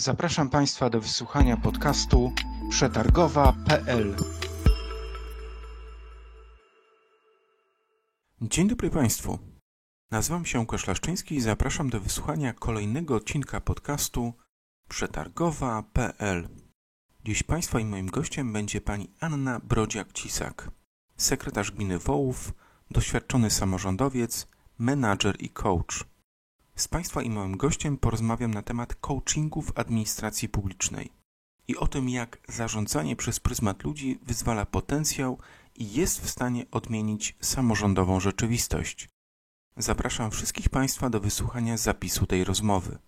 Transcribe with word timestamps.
Zapraszam 0.00 0.50
Państwa 0.50 0.90
do 0.90 1.00
wysłuchania 1.00 1.56
podcastu 1.56 2.32
przetargowa.pl. 2.70 4.16
Dzień 8.40 8.68
dobry 8.68 8.90
Państwu. 8.90 9.38
Nazywam 10.10 10.44
się 10.46 10.60
Łukasz 10.60 10.86
Laszczyński 10.86 11.34
i 11.34 11.40
zapraszam 11.40 11.90
do 11.90 12.00
wysłuchania 12.00 12.52
kolejnego 12.52 13.14
odcinka 13.14 13.60
podcastu 13.60 14.32
przetargowa.pl. 14.88 16.48
Dziś 17.24 17.42
Państwa 17.42 17.80
i 17.80 17.84
moim 17.84 18.06
gościem 18.06 18.52
będzie 18.52 18.80
pani 18.80 19.10
Anna 19.20 19.60
Brodziak-Cisak, 19.60 20.70
sekretarz 21.16 21.70
gminy 21.70 21.98
Wołów, 21.98 22.52
doświadczony 22.90 23.50
samorządowiec, 23.50 24.46
menadżer 24.78 25.36
i 25.38 25.50
coach. 25.50 26.09
Z 26.80 26.88
Państwa 26.88 27.22
i 27.22 27.30
moim 27.30 27.56
gościem 27.56 27.98
porozmawiam 27.98 28.54
na 28.54 28.62
temat 28.62 28.94
coachingu 28.94 29.62
w 29.62 29.78
administracji 29.78 30.48
publicznej 30.48 31.12
i 31.68 31.76
o 31.76 31.86
tym, 31.86 32.08
jak 32.08 32.38
zarządzanie 32.48 33.16
przez 33.16 33.40
pryzmat 33.40 33.84
ludzi 33.84 34.18
wyzwala 34.22 34.66
potencjał 34.66 35.38
i 35.74 35.92
jest 35.92 36.20
w 36.20 36.30
stanie 36.30 36.66
odmienić 36.70 37.36
samorządową 37.40 38.20
rzeczywistość. 38.20 39.08
Zapraszam 39.76 40.30
wszystkich 40.30 40.68
Państwa 40.68 41.10
do 41.10 41.20
wysłuchania 41.20 41.76
zapisu 41.76 42.26
tej 42.26 42.44
rozmowy. 42.44 42.98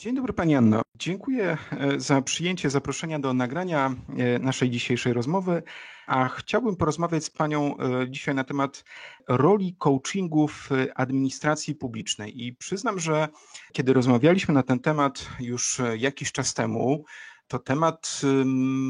Dzień 0.00 0.14
dobry 0.14 0.32
Pani 0.32 0.56
Anno. 0.56 0.82
Dziękuję 0.94 1.58
e, 1.70 2.00
za 2.00 2.22
przyjęcie 2.22 2.70
zaproszenia 2.70 3.18
do 3.18 3.34
nagrania 3.34 3.94
e, 4.18 4.38
naszej 4.38 4.70
dzisiejszej 4.70 5.12
rozmowy, 5.12 5.62
a 6.06 6.28
chciałbym 6.28 6.76
porozmawiać 6.76 7.24
z 7.24 7.30
Panią 7.30 7.76
e, 7.76 8.10
dzisiaj 8.10 8.34
na 8.34 8.44
temat 8.44 8.84
roli 9.28 9.76
coachingu 9.78 10.48
w 10.48 10.68
administracji 10.94 11.74
publicznej. 11.74 12.46
I 12.46 12.54
przyznam, 12.54 13.00
że 13.00 13.28
kiedy 13.72 13.92
rozmawialiśmy 13.92 14.54
na 14.54 14.62
ten 14.62 14.80
temat 14.80 15.28
już 15.40 15.80
jakiś 15.96 16.32
czas 16.32 16.54
temu, 16.54 17.04
to 17.48 17.58
temat 17.58 18.20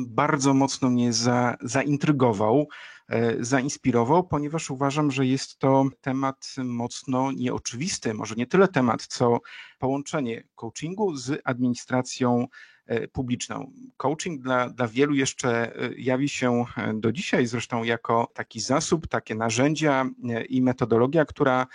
bardzo 0.07 0.55
mocno 0.55 0.91
mnie 0.91 1.13
za, 1.13 1.57
zaintrygował. 1.61 2.69
E, 3.09 3.45
zainspirował, 3.45 4.25
ponieważ 4.25 4.71
uważam, 4.71 5.11
że 5.11 5.27
jest 5.27 5.59
to 5.59 5.85
temat 6.01 6.55
mocno 6.65 7.33
nieoczywisty, 7.33 8.15
może 8.15 8.35
nie 8.35 8.47
tyle 8.47 8.69
temat, 8.69 9.07
co 9.07 9.41
połączenie 9.79 10.45
coachingu 10.55 11.17
z 11.17 11.41
administracją 11.45 12.47
e, 12.87 13.09
publiczną. 13.09 13.73
Coaching 13.97 14.43
dla, 14.43 14.71
dla 14.71 14.89
wielu 14.89 15.15
jeszcze 15.15 15.77
e, 15.77 15.95
jawi 15.97 16.29
się 16.29 16.65
do 16.95 17.13
dzisiaj 17.13 17.47
zresztą 17.47 17.85
jako 17.85 18.29
taki 18.35 18.61
zasób, 18.61 19.07
takie 19.07 19.35
narzędzia 19.35 20.11
i 20.49 20.63
metodologia, 20.63 21.25
która 21.25 21.67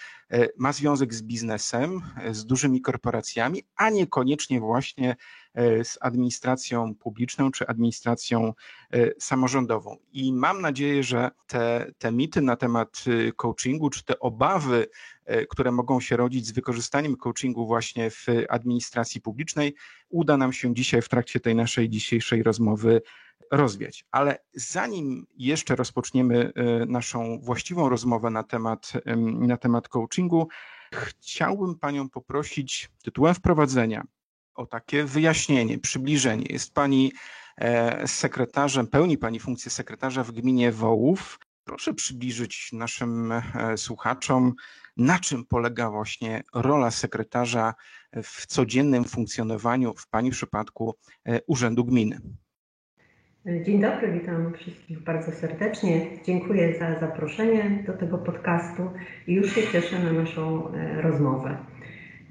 ma 0.57 0.73
związek 0.73 1.13
z 1.13 1.21
biznesem, 1.21 2.01
z 2.31 2.45
dużymi 2.45 2.81
korporacjami, 2.81 3.63
a 3.75 3.89
niekoniecznie 3.89 4.59
właśnie 4.59 5.15
z 5.83 5.97
administracją 6.01 6.95
publiczną 6.95 7.51
czy 7.51 7.67
administracją 7.67 8.53
e, 8.91 9.11
samorządową. 9.19 9.97
I 10.13 10.33
mam 10.33 10.61
nadzieję, 10.61 11.03
że 11.03 11.31
te, 11.47 11.91
te 11.97 12.11
mity 12.11 12.41
na 12.41 12.55
temat 12.55 13.03
e, 13.07 13.31
coachingu, 13.31 13.89
czy 13.89 14.03
te 14.03 14.19
obawy, 14.19 14.87
które 15.49 15.71
mogą 15.71 15.99
się 15.99 16.17
rodzić 16.17 16.47
z 16.47 16.51
wykorzystaniem 16.51 17.15
coachingu 17.15 17.67
właśnie 17.67 18.09
w 18.09 18.25
administracji 18.49 19.21
publicznej, 19.21 19.75
uda 20.09 20.37
nam 20.37 20.53
się 20.53 20.73
dzisiaj 20.75 21.01
w 21.01 21.09
trakcie 21.09 21.39
tej 21.39 21.55
naszej 21.55 21.89
dzisiejszej 21.89 22.43
rozmowy 22.43 23.01
rozwiać. 23.51 24.05
Ale 24.11 24.39
zanim 24.53 25.25
jeszcze 25.37 25.75
rozpoczniemy 25.75 26.51
naszą 26.87 27.39
właściwą 27.39 27.89
rozmowę 27.89 28.29
na 28.29 28.43
temat, 28.43 28.91
na 29.39 29.57
temat 29.57 29.87
coachingu, 29.87 30.47
chciałbym 30.93 31.79
Panią 31.79 32.09
poprosić 32.09 32.89
tytułem 33.03 33.35
wprowadzenia 33.35 34.03
o 34.55 34.65
takie 34.65 35.03
wyjaśnienie, 35.03 35.79
przybliżenie. 35.79 36.45
Jest 36.49 36.73
Pani 36.73 37.11
e, 37.57 38.07
sekretarzem, 38.07 38.87
pełni 38.87 39.17
Pani 39.17 39.39
funkcję 39.39 39.71
sekretarza 39.71 40.23
w 40.23 40.31
gminie 40.31 40.71
Wołów. 40.71 41.39
Proszę 41.63 41.93
przybliżyć 41.93 42.69
naszym 42.73 43.31
e, 43.31 43.43
słuchaczom, 43.77 44.53
na 44.97 45.19
czym 45.19 45.45
polega 45.45 45.89
właśnie 45.89 46.43
rola 46.53 46.91
sekretarza 46.91 47.73
w 48.23 48.45
codziennym 48.47 49.03
funkcjonowaniu, 49.03 49.93
w 49.93 50.07
Pani 50.07 50.31
przypadku, 50.31 50.95
e, 51.25 51.39
Urzędu 51.47 51.85
Gminy. 51.85 52.19
Dzień 53.65 53.81
dobry, 53.81 54.19
witam 54.19 54.53
wszystkich 54.53 55.03
bardzo 55.03 55.31
serdecznie. 55.31 56.07
Dziękuję 56.25 56.79
za 56.79 56.99
zaproszenie 56.99 57.83
do 57.87 57.93
tego 57.93 58.17
podcastu 58.17 58.91
i 59.27 59.33
już 59.33 59.55
się 59.55 59.61
cieszę 59.71 59.99
na 59.99 60.13
naszą 60.13 60.71
rozmowę. 61.01 61.57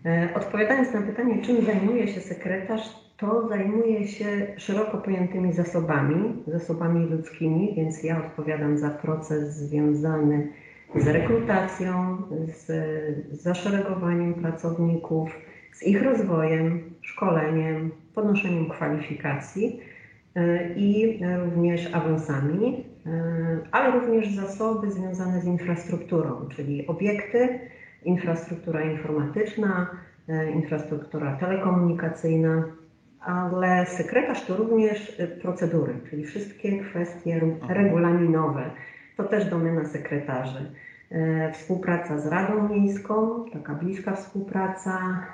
E, 0.07 0.29
odpowiadając 0.35 0.93
na 0.93 1.03
pytanie, 1.03 1.43
czym 1.43 1.65
zajmuje 1.65 2.09
się 2.09 2.21
sekretarz, 2.21 2.83
to 3.17 3.49
zajmuje 3.49 4.09
się 4.09 4.27
szeroko 4.57 4.99
pojętymi 4.99 5.53
zasobami, 5.53 6.43
zasobami 6.47 7.07
ludzkimi, 7.07 7.75
więc 7.77 8.03
ja 8.03 8.19
odpowiadam 8.19 8.79
za 8.79 8.91
proces 8.91 9.57
związany 9.57 10.49
z 10.97 11.07
rekrutacją, 11.07 12.23
z 12.47 12.73
zaszeregowaniem 13.33 14.35
pracowników, 14.35 15.31
z 15.73 15.83
ich 15.83 16.03
rozwojem, 16.03 16.81
szkoleniem, 17.01 17.91
podnoszeniem 18.15 18.69
kwalifikacji 18.69 19.81
e, 20.35 20.75
i 20.75 21.21
również 21.45 21.95
awansami, 21.95 22.85
e, 23.07 23.11
ale 23.71 24.01
również 24.01 24.35
zasoby 24.35 24.91
związane 24.91 25.41
z 25.41 25.45
infrastrukturą, 25.45 26.49
czyli 26.57 26.87
obiekty, 26.87 27.59
infrastruktura 28.05 28.83
informatyczna, 28.83 29.87
e, 30.29 30.51
infrastruktura 30.51 31.37
telekomunikacyjna, 31.37 32.65
ale 33.21 33.87
sekretarz 33.87 34.47
to 34.47 34.57
również 34.57 35.21
e, 35.21 35.27
procedury, 35.27 35.95
czyli 36.11 36.25
wszystkie 36.25 36.79
kwestie 36.79 37.41
regulaminowe. 37.69 38.71
To 39.17 39.25
też 39.25 39.45
domena 39.45 39.85
sekretarzy. 39.85 40.71
E, 41.11 41.53
współpraca 41.53 42.19
z 42.19 42.27
Radą 42.27 42.69
Miejską, 42.69 43.45
taka 43.53 43.75
bliska 43.75 44.17
współpraca, 44.17 45.27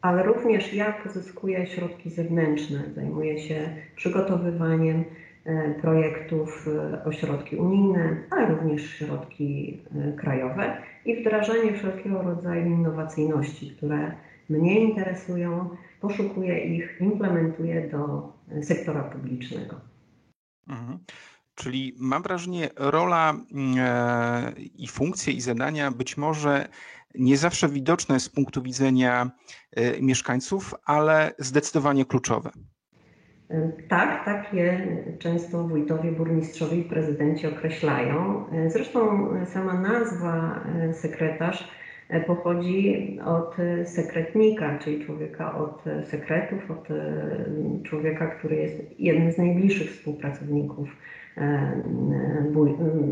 ale 0.00 0.22
również 0.22 0.74
ja 0.74 0.92
pozyskuję 0.92 1.66
środki 1.66 2.10
zewnętrzne, 2.10 2.78
zajmuję 2.94 3.38
się 3.38 3.68
przygotowywaniem 3.96 5.04
projektów 5.80 6.68
o 7.04 7.12
środki 7.12 7.56
unijne, 7.56 8.16
ale 8.30 8.46
również 8.46 8.82
środki 8.90 9.80
krajowe 10.16 10.76
i 11.08 11.20
wdrażanie 11.20 11.72
wszelkiego 11.72 12.22
rodzaju 12.22 12.66
innowacyjności, 12.66 13.70
które 13.76 14.16
mnie 14.48 14.80
interesują, 14.80 15.76
poszukuję 16.00 16.76
ich, 16.76 16.96
implementuję 17.00 17.88
do 17.88 18.32
sektora 18.62 19.02
publicznego. 19.02 19.80
Mhm. 20.68 20.98
Czyli 21.54 21.94
mam 21.98 22.22
wrażenie, 22.22 22.70
rola 22.76 23.34
e, 23.78 24.52
i 24.74 24.88
funkcje 24.88 25.32
i 25.32 25.40
zadania 25.40 25.90
być 25.90 26.16
może 26.16 26.68
nie 27.14 27.36
zawsze 27.36 27.68
widoczne 27.68 28.20
z 28.20 28.28
punktu 28.28 28.62
widzenia 28.62 29.30
e, 29.72 30.02
mieszkańców, 30.02 30.74
ale 30.84 31.34
zdecydowanie 31.38 32.04
kluczowe. 32.04 32.50
Tak, 33.88 34.24
tak 34.24 34.54
je 34.54 34.86
często 35.18 35.64
wójtowie, 35.64 36.12
burmistrzowie 36.12 36.76
i 36.78 36.84
prezydenci 36.84 37.46
określają. 37.46 38.44
Zresztą 38.66 39.28
sama 39.46 39.80
nazwa 39.80 40.64
e, 40.80 40.94
sekretarz 40.94 41.70
e, 42.08 42.20
pochodzi 42.20 43.18
od 43.24 43.56
sekretnika, 43.84 44.78
czyli 44.78 45.04
człowieka 45.04 45.58
od 45.58 45.84
sekretów, 46.04 46.70
od 46.70 46.90
e, 46.90 47.82
człowieka, 47.82 48.26
który 48.26 48.56
jest 48.56 49.00
jednym 49.00 49.32
z 49.32 49.38
najbliższych 49.38 49.90
współpracowników 49.90 50.88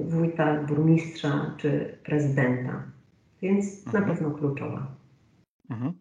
wójta, 0.08 0.62
burmistrza 0.62 1.54
czy 1.56 1.98
prezydenta. 2.04 2.82
Więc 3.42 3.86
na 3.86 3.98
mhm. 3.98 4.16
pewno 4.16 4.30
kluczowa. 4.30 4.86
Mhm. 5.70 5.92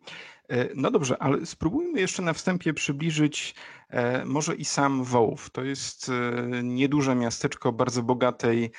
E, 0.49 0.69
no 0.75 0.91
dobrze, 0.91 1.17
ale 1.21 1.45
spróbujmy 1.45 1.99
jeszcze 1.99 2.21
na 2.21 2.33
wstępie 2.33 2.73
przybliżyć 2.73 3.55
e, 3.89 4.25
może 4.25 4.55
i 4.55 4.65
sam 4.65 5.03
Wołów. 5.03 5.49
To 5.49 5.63
jest 5.63 6.09
e, 6.09 6.63
nieduże 6.63 7.15
miasteczko 7.15 7.71
bardzo 7.71 8.03
bogatej, 8.03 8.71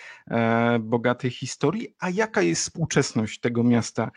bogatej 0.80 1.30
historii. 1.30 1.88
A 2.00 2.10
jaka 2.10 2.42
jest 2.42 2.62
współczesność 2.62 3.40
tego 3.40 3.64
miasta? 3.64 4.10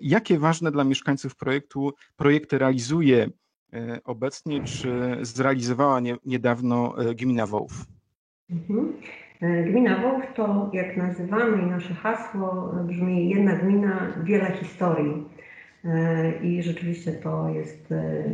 Jakie 0.00 0.38
ważne 0.38 0.70
dla 0.70 0.84
mieszkańców 0.84 1.36
projektu 1.36 1.92
projekty 2.16 2.58
realizuje 2.58 3.30
obecnie, 4.04 4.64
czy 4.64 5.18
zrealizowała 5.20 6.00
nie, 6.00 6.16
niedawno 6.24 6.94
gmina 7.14 7.46
Wołów? 7.46 7.84
Mhm. 8.50 8.92
Gmina 9.40 10.02
Wołów 10.02 10.24
to, 10.36 10.70
jak 10.72 10.96
nazywamy 10.96 11.66
nasze 11.66 11.94
hasło 11.94 12.74
brzmi 12.84 13.30
jedna 13.30 13.56
gmina, 13.56 14.12
wiele 14.24 14.52
historii. 14.52 15.24
E, 15.84 16.32
I 16.42 16.62
rzeczywiście 16.62 17.12
to 17.12 17.48
jest 17.48 17.92
e, 17.92 18.24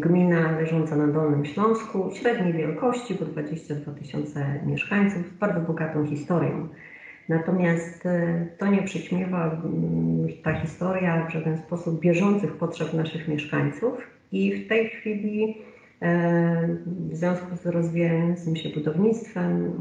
gmina 0.00 0.52
leżąca 0.60 0.96
na 0.96 1.06
Dolnym 1.06 1.44
Śląsku, 1.44 2.10
średniej 2.14 2.52
wielkości, 2.52 3.14
bo 3.14 3.24
22 3.24 3.92
tysiące 3.92 4.60
mieszkańców, 4.66 5.28
z 5.28 5.38
bardzo 5.38 5.60
bogatą 5.60 6.06
historią. 6.06 6.68
Natomiast 7.28 8.06
e, 8.06 8.46
to 8.58 8.66
nie 8.66 8.82
przyćmiewa 8.82 9.62
ta 10.42 10.52
historia 10.52 11.26
w 11.26 11.32
żaden 11.32 11.58
sposób 11.58 12.00
bieżących 12.00 12.52
potrzeb 12.52 12.94
naszych 12.94 13.28
mieszkańców 13.28 13.94
I 14.32 14.64
w 14.64 14.68
tej 14.68 14.88
chwili 14.88 15.56
w 16.86 17.16
związku 17.16 17.56
z 17.56 17.66
rozwijającym 17.66 18.56
się 18.56 18.68
budownictwem 18.68 19.72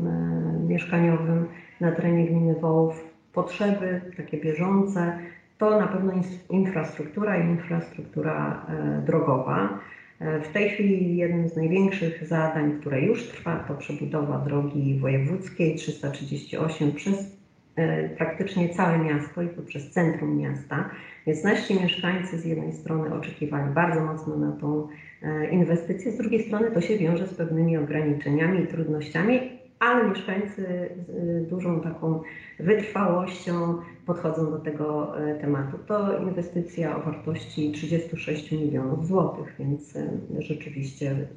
mieszkaniowym 0.67 1.47
na 1.79 1.91
terenie 1.91 2.25
gminy 2.25 2.55
Wołów 2.55 3.05
potrzeby 3.33 4.01
takie 4.17 4.37
bieżące 4.37 5.19
to 5.61 5.79
na 5.79 5.87
pewno 5.87 6.13
infrastruktura 6.49 7.37
i 7.37 7.49
infrastruktura 7.49 8.65
drogowa. 9.05 9.79
W 10.19 10.53
tej 10.53 10.69
chwili 10.69 11.17
jednym 11.17 11.49
z 11.49 11.55
największych 11.55 12.27
zadań, 12.27 12.79
które 12.79 13.01
już 13.01 13.27
trwa, 13.27 13.65
to 13.67 13.73
przebudowa 13.73 14.37
drogi 14.37 14.99
wojewódzkiej 14.99 15.75
338 15.75 16.91
przez 16.91 17.37
e, 17.75 18.09
praktycznie 18.09 18.69
całe 18.69 18.97
miasto 18.97 19.41
i 19.41 19.49
to 19.49 19.61
przez 19.61 19.91
centrum 19.91 20.37
miasta. 20.37 20.89
Więc 21.27 21.43
nasi 21.43 21.81
mieszkańcy 21.81 22.39
z 22.39 22.45
jednej 22.45 22.73
strony 22.73 23.13
oczekiwali 23.13 23.73
bardzo 23.73 24.05
mocno 24.05 24.37
na 24.37 24.51
tą 24.51 24.87
e, 25.21 25.49
inwestycję, 25.49 26.11
z 26.11 26.17
drugiej 26.17 26.43
strony 26.43 26.71
to 26.71 26.81
się 26.81 26.97
wiąże 26.97 27.27
z 27.27 27.33
pewnymi 27.33 27.77
ograniczeniami 27.77 28.63
i 28.63 28.67
trudnościami, 28.67 29.60
ale 29.81 30.09
mieszkańcy 30.09 30.89
z 31.07 31.47
dużą 31.49 31.81
taką 31.81 32.21
wytrwałością 32.59 33.77
podchodzą 34.05 34.51
do 34.51 34.59
tego 34.59 35.17
e, 35.19 35.35
tematu. 35.35 35.77
To 35.87 36.19
inwestycja 36.19 36.97
o 36.97 37.01
wartości 37.01 37.71
36 37.71 38.51
milionów 38.51 39.07
złotych, 39.07 39.55
więc 39.59 39.95
e, 39.95 40.09
rzeczywiście 40.39 41.27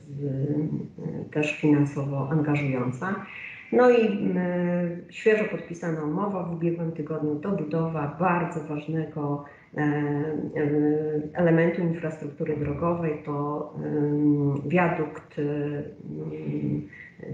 też 1.32 1.60
finansowo 1.60 2.28
angażująca. 2.30 3.14
No 3.72 3.90
i 3.90 4.28
świeżo 5.10 5.44
podpisana 5.44 6.04
umowa 6.04 6.42
w 6.42 6.54
ubiegłym 6.54 6.92
tygodniu 6.92 7.36
to 7.36 7.50
budowa 7.50 8.16
bardzo 8.20 8.60
ważnego 8.60 9.44
elementu 11.34 11.82
infrastruktury 11.82 12.56
drogowej, 12.56 13.22
to 13.24 13.74
wiadukt 14.66 15.40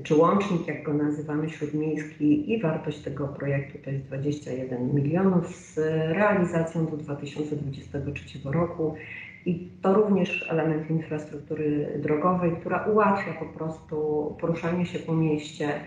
czy 0.03 0.15
łącznik, 0.15 0.67
jak 0.67 0.83
go 0.83 0.95
nazywamy, 0.95 1.51
śródmiejski 1.51 2.53
i 2.53 2.61
wartość 2.63 2.99
tego 2.99 3.29
projektu 3.29 3.79
to 3.85 3.91
jest 3.91 4.05
21 4.05 4.95
milionów 4.95 5.57
z 5.57 5.79
realizacją 6.13 6.87
do 6.87 6.97
2023 6.97 8.39
roku. 8.45 8.95
I 9.47 9.69
to 9.83 9.95
również 9.95 10.51
element 10.51 10.91
infrastruktury 10.91 11.89
drogowej, 12.03 12.53
która 12.61 12.85
ułatwia 12.87 13.33
po 13.33 13.45
prostu 13.45 13.97
poruszanie 14.41 14.87
się 14.87 14.99
po 14.99 15.15
mieście, 15.15 15.67
e, 15.67 15.81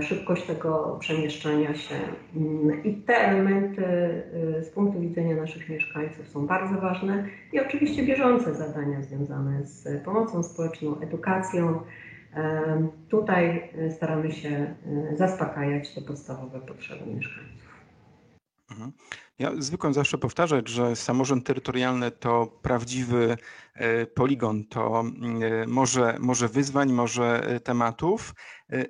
szybkość 0.00 0.42
tego 0.42 0.96
przemieszczania 1.00 1.74
się. 1.74 1.94
Mm, 2.36 2.84
I 2.84 2.94
te 2.94 3.14
elementy 3.14 3.84
e, 3.84 4.62
z 4.62 4.70
punktu 4.70 5.00
widzenia 5.00 5.36
naszych 5.36 5.68
mieszkańców 5.68 6.28
są 6.28 6.46
bardzo 6.46 6.80
ważne 6.80 7.24
i 7.52 7.60
oczywiście 7.60 8.02
bieżące 8.02 8.54
zadania 8.54 9.02
związane 9.02 9.64
z 9.66 10.04
pomocą 10.04 10.42
społeczną, 10.42 11.00
edukacją, 11.00 11.80
Tutaj 13.08 13.70
e, 13.78 13.90
staramy 13.90 14.32
się 14.32 14.48
e, 14.50 15.16
zaspokajać 15.16 15.94
te 15.94 16.00
podstawowe 16.00 16.60
potrzeby 16.60 17.14
mieszkańców. 17.14 17.63
Mhm. 18.74 18.92
Ja 19.38 19.50
zwykłem 19.58 19.94
zawsze 19.94 20.18
powtarzać, 20.18 20.68
że 20.68 20.96
samorząd 20.96 21.46
terytorialny 21.46 22.10
to 22.10 22.46
prawdziwy 22.62 23.36
e, 23.74 24.06
poligon, 24.06 24.64
to 24.64 25.04
może, 25.66 26.16
może 26.20 26.48
wyzwań, 26.48 26.92
może 26.92 27.60
tematów, 27.64 28.34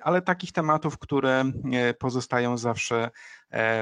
ale 0.01 0.21
takich 0.21 0.51
tematów, 0.51 0.97
które 0.97 1.51
pozostają 1.99 2.57
zawsze 2.57 3.09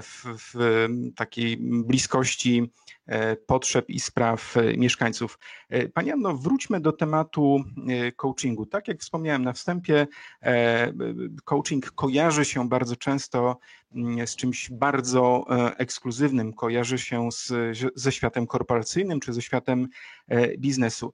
w, 0.02 0.26
w 0.38 0.88
takiej 1.16 1.58
bliskości 1.60 2.72
E, 3.06 3.36
potrzeb 3.36 3.90
i 3.90 4.00
spraw 4.00 4.58
e, 4.58 4.78
mieszkańców. 4.78 5.40
E, 5.70 5.90
Pani 5.90 6.12
Anno, 6.12 6.38
wróćmy 6.38 6.80
do 6.80 6.92
tematu 6.92 7.64
coachingu. 8.16 8.66
Tak 8.66 8.88
jak 8.88 9.00
wspomniałem 9.00 9.44
na 9.44 9.54
wstępie, 9.54 10.08
coaching 11.44 11.92
kojarzy 11.92 12.46
się 12.46 12.70
bardzo 12.70 12.96
często 12.96 13.58
mm, 13.96 14.28
z 14.28 14.36
czymś 14.36 14.70
bardzo 14.72 15.46
ekskluzywnym, 15.78 16.54
kojarzy 16.54 16.98
się 16.98 17.30
z, 17.32 17.54
ze 17.96 18.12
światem 18.12 18.48
korporacyjnym 18.48 19.20
czy 19.20 19.34
ze 19.34 19.42
światem 19.42 19.88
biznesu. 20.58 21.14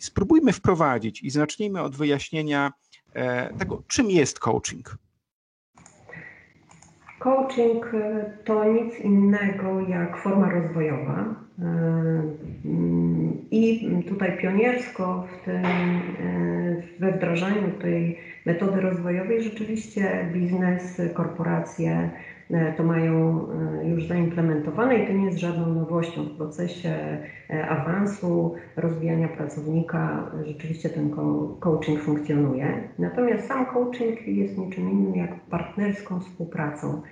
Spróbujmy 0.00 0.52
wprowadzić 0.52 1.22
i 1.22 1.30
zacznijmy 1.30 1.82
od 1.82 1.96
wyjaśnienia 1.96 2.72
tego, 3.58 3.82
czym 3.88 4.10
jest 4.10 4.38
coaching. 4.38 4.98
Coaching 7.26 7.84
e, 7.94 8.24
to 8.44 8.64
nic 8.64 9.00
innego 9.00 9.80
jak 9.80 10.16
forma 10.16 10.50
rozwojowa. 10.50 11.34
E, 11.58 12.22
I 13.50 13.88
tutaj 14.08 14.38
pioniersko 14.38 15.26
w 15.26 15.44
tym, 15.44 15.64
e, 15.64 16.82
we 17.00 17.12
wdrażaniu 17.12 17.70
tej 17.82 18.18
metody 18.46 18.80
rozwojowej 18.80 19.42
rzeczywiście 19.42 20.28
biznes, 20.32 21.02
korporacje 21.14 22.10
to 22.76 22.82
mają 22.82 23.46
już 23.84 24.06
zaimplementowane 24.06 24.98
i 24.98 25.06
to 25.06 25.12
nie 25.12 25.24
jest 25.24 25.38
żadną 25.38 25.74
nowością 25.74 26.24
w 26.24 26.36
procesie 26.36 27.18
awansu, 27.68 28.54
rozwijania 28.76 29.28
pracownika. 29.28 30.30
Rzeczywiście 30.46 30.88
ten 30.88 31.10
coaching 31.60 32.00
funkcjonuje. 32.00 32.88
Natomiast 32.98 33.48
sam 33.48 33.66
coaching 33.66 34.26
jest 34.26 34.58
niczym 34.58 34.90
innym 34.90 35.16
jak 35.16 35.40
partnerską 35.40 36.20
współpracą 36.20 37.02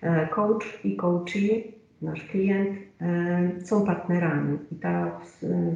E, 0.00 0.26
coach 0.26 0.84
i 0.84 0.96
coachee, 0.96 1.72
nasz 2.02 2.24
klient, 2.24 2.78
e, 3.00 3.60
są 3.64 3.86
partnerami 3.86 4.58
i 4.72 4.76
ta 4.76 5.20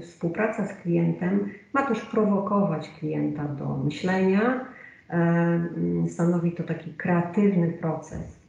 współpraca 0.00 0.66
z 0.66 0.74
klientem 0.74 1.50
ma 1.72 1.82
też 1.82 2.00
prowokować 2.00 2.90
klienta 2.98 3.44
do 3.44 3.76
myślenia. 3.76 4.66
E, 5.10 5.60
stanowi 6.08 6.52
to 6.52 6.62
taki 6.62 6.94
kreatywny 6.94 7.72
proces, 7.72 8.41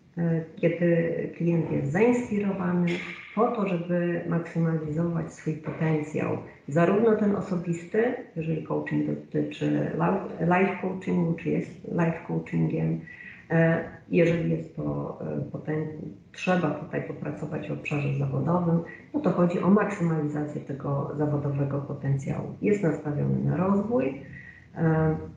kiedy 0.56 1.13
klient 1.38 1.71
jest 1.71 1.92
zainspirowany 1.92 2.88
po 3.36 3.48
to, 3.48 3.68
żeby 3.68 4.21
maksymalizować 4.27 5.33
swój 5.33 5.54
potencjał, 5.54 6.38
zarówno 6.68 7.15
ten 7.15 7.36
osobisty, 7.36 8.13
jeżeli 8.36 8.63
coaching 8.63 9.06
dotyczy 9.07 9.92
life 10.39 10.77
coachingu, 10.81 11.33
czy 11.33 11.50
jest 11.50 11.83
life 11.92 12.19
coachingiem, 12.27 13.01
E, 13.50 13.83
jeżeli 14.10 14.51
jest 14.51 14.75
to 14.75 15.18
e, 15.21 15.42
potem, 15.51 15.86
trzeba 16.31 16.69
tutaj 16.69 17.04
popracować 17.04 17.69
w 17.69 17.71
obszarze 17.71 18.18
zawodowym, 18.19 18.80
no 19.13 19.19
to 19.19 19.31
chodzi 19.31 19.60
o 19.60 19.69
maksymalizację 19.69 20.62
tego 20.62 21.12
zawodowego 21.18 21.81
potencjału. 21.81 22.56
Jest 22.62 22.83
nastawiony 22.83 23.44
na 23.45 23.57
rozwój 23.57 24.07
e, 24.07 24.13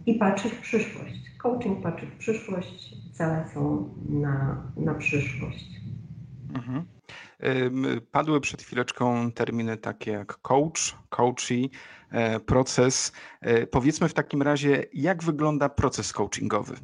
i 0.07 0.15
patrzy 0.15 0.49
w 0.49 0.61
przyszłość. 0.61 1.15
Coaching 1.39 1.83
patrzy 1.83 2.07
w 2.07 2.17
przyszłość, 2.17 2.95
cele 3.13 3.45
są 3.55 3.91
na, 4.09 4.63
na 4.77 4.95
przyszłość. 4.95 5.67
Mhm. 6.55 6.85
Padły 8.13 8.41
przed 8.41 8.63
chwileczką 8.63 9.33
terminy 9.33 9.77
takie 9.77 10.11
jak 10.11 10.39
coach, 10.43 10.97
coachy, 11.09 11.69
proces. 12.47 13.13
Powiedzmy 13.71 14.09
w 14.09 14.15
takim 14.15 14.43
razie, 14.43 14.85
jak 14.93 15.23
wygląda 15.23 15.69
proces 15.69 16.13
coachingowy? 16.13 16.75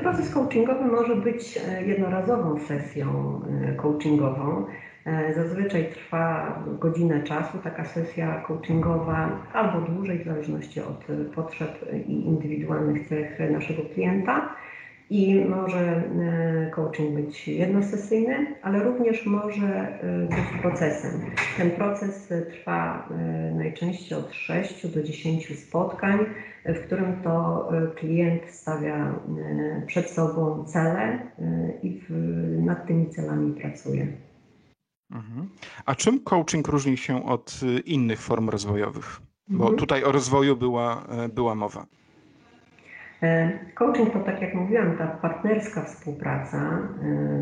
Proces 0.00 0.34
coachingowy 0.34 0.84
może 0.84 1.16
być 1.16 1.58
e, 1.68 1.86
jednorazową 1.86 2.58
sesją 2.60 3.40
e, 3.46 3.74
coachingową. 3.74 4.66
E, 5.06 5.34
zazwyczaj 5.34 5.92
trwa 5.92 6.58
godzinę 6.66 7.22
czasu 7.22 7.58
taka 7.58 7.84
sesja 7.84 8.40
coachingowa 8.46 9.38
albo 9.52 9.80
dłużej, 9.80 10.18
w 10.18 10.24
zależności 10.24 10.80
od 10.80 11.04
potrzeb 11.34 11.84
i 12.06 12.12
indywidualnych 12.12 13.08
cech 13.08 13.50
naszego 13.50 13.82
klienta. 13.82 14.54
I 15.10 15.44
może 15.44 16.02
coaching 16.74 17.20
być 17.20 17.48
jednosesyjny, 17.48 18.46
ale 18.62 18.82
również 18.82 19.26
może 19.26 19.98
być 20.30 20.62
procesem. 20.62 21.10
Ten 21.56 21.70
proces 21.70 22.32
trwa 22.50 23.08
najczęściej 23.54 24.18
od 24.18 24.32
6 24.32 24.86
do 24.94 25.02
10 25.02 25.58
spotkań 25.58 26.18
w 26.64 26.86
którym 26.86 27.22
to 27.22 27.68
e, 27.72 27.86
klient 27.86 28.42
stawia 28.50 28.96
e, 28.96 29.82
przed 29.86 30.10
sobą 30.10 30.64
cele 30.64 31.02
e, 31.02 31.18
i 31.82 32.00
nad 32.58 32.86
tymi 32.86 33.10
celami 33.10 33.60
pracuje. 33.60 34.06
A 35.86 35.94
czym 35.94 36.20
coaching 36.20 36.68
różni 36.68 36.96
się 36.96 37.26
od 37.26 37.60
innych 37.84 38.20
form 38.20 38.48
rozwojowych? 38.48 39.20
Bo 39.48 39.64
mhm. 39.64 39.78
tutaj 39.78 40.04
o 40.04 40.12
rozwoju 40.12 40.56
była, 40.56 41.06
była 41.34 41.54
mowa. 41.54 41.86
Coaching 43.74 44.12
to, 44.12 44.20
tak 44.20 44.42
jak 44.42 44.54
mówiłam, 44.54 44.96
ta 44.96 45.06
partnerska 45.06 45.84
współpraca, 45.84 46.78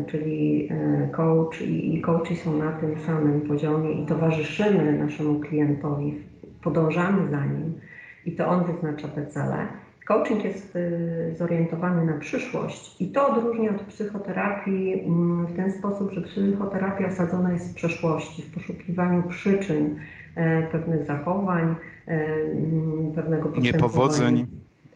czyli 0.07 0.69
coach 1.11 1.61
i 1.61 2.01
coachy 2.01 2.35
są 2.35 2.57
na 2.57 2.71
tym 2.71 2.99
samym 2.99 3.41
poziomie 3.41 3.91
i 3.91 4.05
towarzyszymy 4.05 4.97
naszemu 4.97 5.39
klientowi, 5.39 6.23
podążamy 6.63 7.31
za 7.31 7.45
nim 7.45 7.79
i 8.25 8.35
to 8.35 8.47
on 8.47 8.65
wyznacza 8.65 9.07
te 9.07 9.27
cele. 9.27 9.67
Coaching 10.05 10.43
jest 10.45 10.75
y, 10.75 11.35
zorientowany 11.37 12.05
na 12.05 12.17
przyszłość 12.19 13.01
i 13.01 13.11
to 13.11 13.27
odróżnia 13.27 13.69
od 13.69 13.81
psychoterapii 13.81 14.93
mm, 14.93 15.45
w 15.45 15.55
ten 15.55 15.71
sposób, 15.71 16.11
że 16.11 16.21
psychoterapia 16.21 17.07
osadzona 17.07 17.53
jest 17.53 17.71
w 17.71 17.75
przeszłości, 17.75 18.41
w 18.41 18.53
poszukiwaniu 18.53 19.23
przyczyn 19.23 19.99
pewnych 20.71 21.05
zachowań, 21.05 21.75
pewnego 23.15 23.51
Niepowodzeń. 23.61 24.47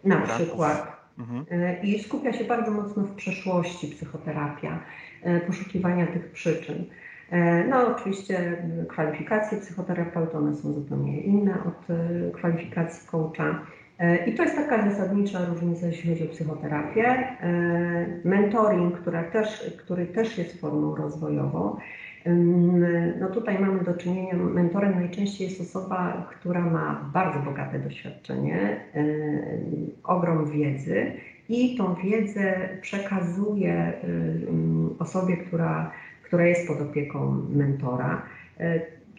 Na 0.04 0.22
przykład. 0.22 0.98
Mhm. 1.20 1.46
I 1.84 2.00
skupia 2.00 2.34
się 2.34 2.44
bardzo 2.44 2.72
mocno 2.72 3.04
w 3.04 3.16
przeszłości 3.16 3.88
psychoterapia, 3.88 4.80
poszukiwania 5.48 6.08
tych 6.08 6.32
przyczyn. 6.32 6.86
No 7.70 7.88
oczywiście 7.88 8.64
kwalifikacje 8.90 9.58
psychoterapeuty, 9.58 10.38
one 10.38 10.56
są 10.56 10.74
zupełnie 10.74 11.22
inne 11.22 11.54
od 11.54 11.88
kwalifikacji 12.34 13.08
coacha. 13.08 13.62
I 14.28 14.34
to 14.34 14.44
jest 14.44 14.56
taka 14.56 14.90
zasadnicza 14.90 15.46
różnica, 15.46 15.88
jeśli 15.88 16.10
chodzi 16.10 16.24
o 16.24 16.32
psychoterapię. 16.32 17.28
Mentoring, 18.24 19.00
która 19.00 19.24
też, 19.24 19.76
który 19.78 20.06
też 20.06 20.38
jest 20.38 20.62
formą 20.62 20.96
rozwojową. 20.96 21.78
No 23.20 23.30
tutaj 23.30 23.60
mamy 23.60 23.84
do 23.84 23.94
czynienia, 23.94 24.34
mentorem 24.36 24.96
najczęściej 24.96 25.48
jest 25.48 25.62
osoba, 25.62 26.28
która 26.32 26.62
ma 26.62 27.10
bardzo 27.14 27.40
bogate 27.40 27.80
doświadczenie, 27.80 28.80
ogrom 30.04 30.52
wiedzy 30.52 31.12
i 31.50 31.78
tą 31.78 31.96
wiedzę 31.96 32.70
przekazuje 32.82 33.94
osobie, 35.00 35.38
która, 35.38 35.92
która 36.24 36.46
jest 36.46 36.68
pod 36.68 36.82
opieką 36.82 37.44
mentora 37.50 38.22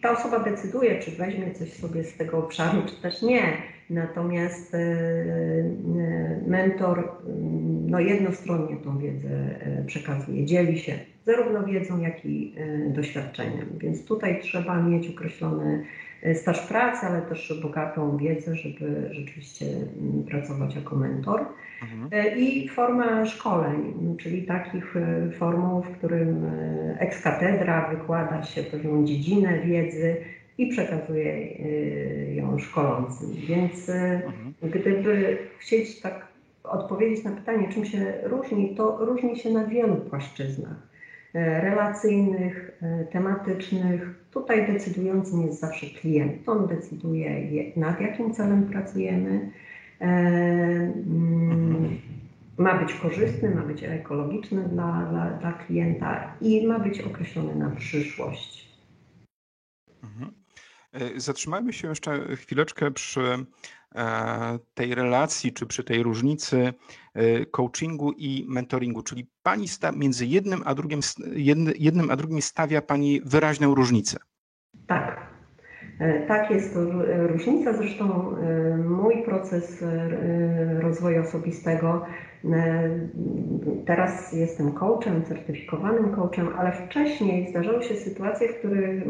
ta 0.01 0.11
osoba 0.11 0.39
decyduje, 0.39 0.99
czy 0.99 1.11
weźmie 1.11 1.51
coś 1.51 1.73
sobie 1.73 2.03
z 2.03 2.17
tego 2.17 2.37
obszaru, 2.37 2.81
czy 2.85 3.01
też 3.01 3.21
nie. 3.21 3.41
Natomiast 3.89 4.73
e, 4.73 4.77
e, 4.77 4.83
mentor 6.47 6.99
mm, 6.99 7.89
no, 7.89 7.99
jednostronnie 7.99 8.77
tą 8.77 8.97
wiedzę 8.97 9.29
e, 9.29 9.83
przekazuje, 9.85 10.45
dzieli 10.45 10.79
się 10.79 10.93
zarówno 11.25 11.63
wiedzą, 11.63 12.01
jak 12.01 12.25
i 12.25 12.53
doświadczeniem. 12.87 13.65
Więc 13.77 14.05
tutaj 14.05 14.41
trzeba 14.41 14.83
mieć 14.83 15.09
określony 15.09 15.83
staż 16.33 16.67
pracy, 16.67 17.05
ale 17.05 17.21
też 17.21 17.59
bogatą 17.61 18.17
wiedzę, 18.17 18.55
żeby 18.55 19.09
rzeczywiście 19.11 19.65
mm, 19.65 20.23
pracować 20.23 20.75
jako 20.75 20.95
mentor. 20.95 21.45
Mhm. 21.81 22.37
I 22.37 22.69
forma 22.69 23.25
szkoleń, 23.25 23.93
czyli 24.19 24.43
takich 24.43 24.95
formą, 25.37 25.81
w 25.81 25.97
którym 25.97 26.45
ex 26.99 27.21
katedra 27.21 27.89
wykłada 27.89 28.43
się 28.43 28.63
pewną 28.63 29.05
dziedzinę 29.05 29.59
wiedzy, 29.59 30.17
i 30.59 30.67
przekazuje 30.67 31.33
y, 31.33 32.33
ją 32.35 32.59
szkolącym. 32.59 33.29
Więc 33.47 33.89
y, 33.89 33.93
mhm. 33.93 34.53
gdyby 34.61 35.37
chcieć 35.59 36.01
tak 36.01 36.27
odpowiedzieć 36.63 37.23
na 37.23 37.31
pytanie, 37.31 37.69
czym 37.73 37.85
się 37.85 38.13
różni, 38.23 38.75
to 38.75 39.05
różni 39.05 39.39
się 39.39 39.49
na 39.49 39.65
wielu 39.65 39.95
płaszczyznach 39.95 40.87
e, 41.33 41.61
relacyjnych, 41.61 42.79
tematycznych. 43.11 44.15
Tutaj 44.31 44.73
decydującym 44.73 45.41
jest 45.41 45.59
zawsze 45.59 45.85
klient. 45.85 46.49
On 46.49 46.67
decyduje, 46.67 47.31
nad 47.75 48.01
jakim 48.01 48.33
celem 48.33 48.63
pracujemy. 48.63 49.51
Mm, 49.99 51.97
ma 52.57 52.79
być 52.79 52.93
korzystny, 52.93 53.55
ma 53.55 53.61
być 53.61 53.83
ekologiczny 53.83 54.61
dla, 54.61 55.07
dla, 55.11 55.29
dla 55.29 55.53
klienta 55.53 56.33
i 56.41 56.67
ma 56.67 56.79
być 56.79 57.01
określony 57.01 57.55
na 57.55 57.69
przyszłość. 57.69 58.58
E, 60.91 61.19
zatrzymajmy 61.19 61.73
się 61.73 61.87
jeszcze 61.87 62.35
chwileczkę 62.35 62.91
przy 62.91 63.45
e, 63.95 64.59
tej 64.73 64.95
relacji, 64.95 65.53
czy 65.53 65.65
przy 65.65 65.83
tej 65.83 66.03
różnicy 66.03 66.73
e, 67.13 67.45
coachingu 67.45 68.11
i 68.11 68.45
mentoringu, 68.47 69.03
czyli 69.03 69.29
pani 69.43 69.67
sta, 69.67 69.91
między 69.91 70.25
jednym 70.25 70.61
a 70.65 70.75
drugim, 70.75 70.99
jednym 71.77 72.11
a 72.11 72.15
drugim 72.15 72.41
stawia 72.41 72.81
pani 72.81 73.21
wyraźną 73.25 73.75
różnicę. 73.75 74.17
Tak. 74.87 75.28
Tak, 76.27 76.51
jest 76.51 76.73
to 76.73 76.79
różnica. 77.27 77.73
Zresztą 77.73 78.35
mój 78.87 79.23
proces 79.23 79.83
rozwoju 80.81 81.21
osobistego 81.21 82.05
E, 82.45 82.89
teraz 83.85 84.33
jestem 84.33 84.71
coachem, 84.71 85.23
certyfikowanym 85.23 86.15
coachem, 86.15 86.47
ale 86.57 86.71
wcześniej 86.71 87.49
zdarzały 87.49 87.83
się 87.83 87.95
sytuacje, 87.95 88.47
w 88.47 88.59
których 88.59 89.03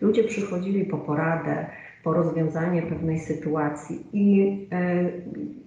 ludzie 0.00 0.24
przychodzili 0.24 0.84
po 0.84 0.98
poradę, 0.98 1.66
po 2.02 2.12
rozwiązanie 2.12 2.82
pewnej 2.82 3.18
sytuacji 3.18 4.06
i 4.12 4.58
e, 4.72 5.10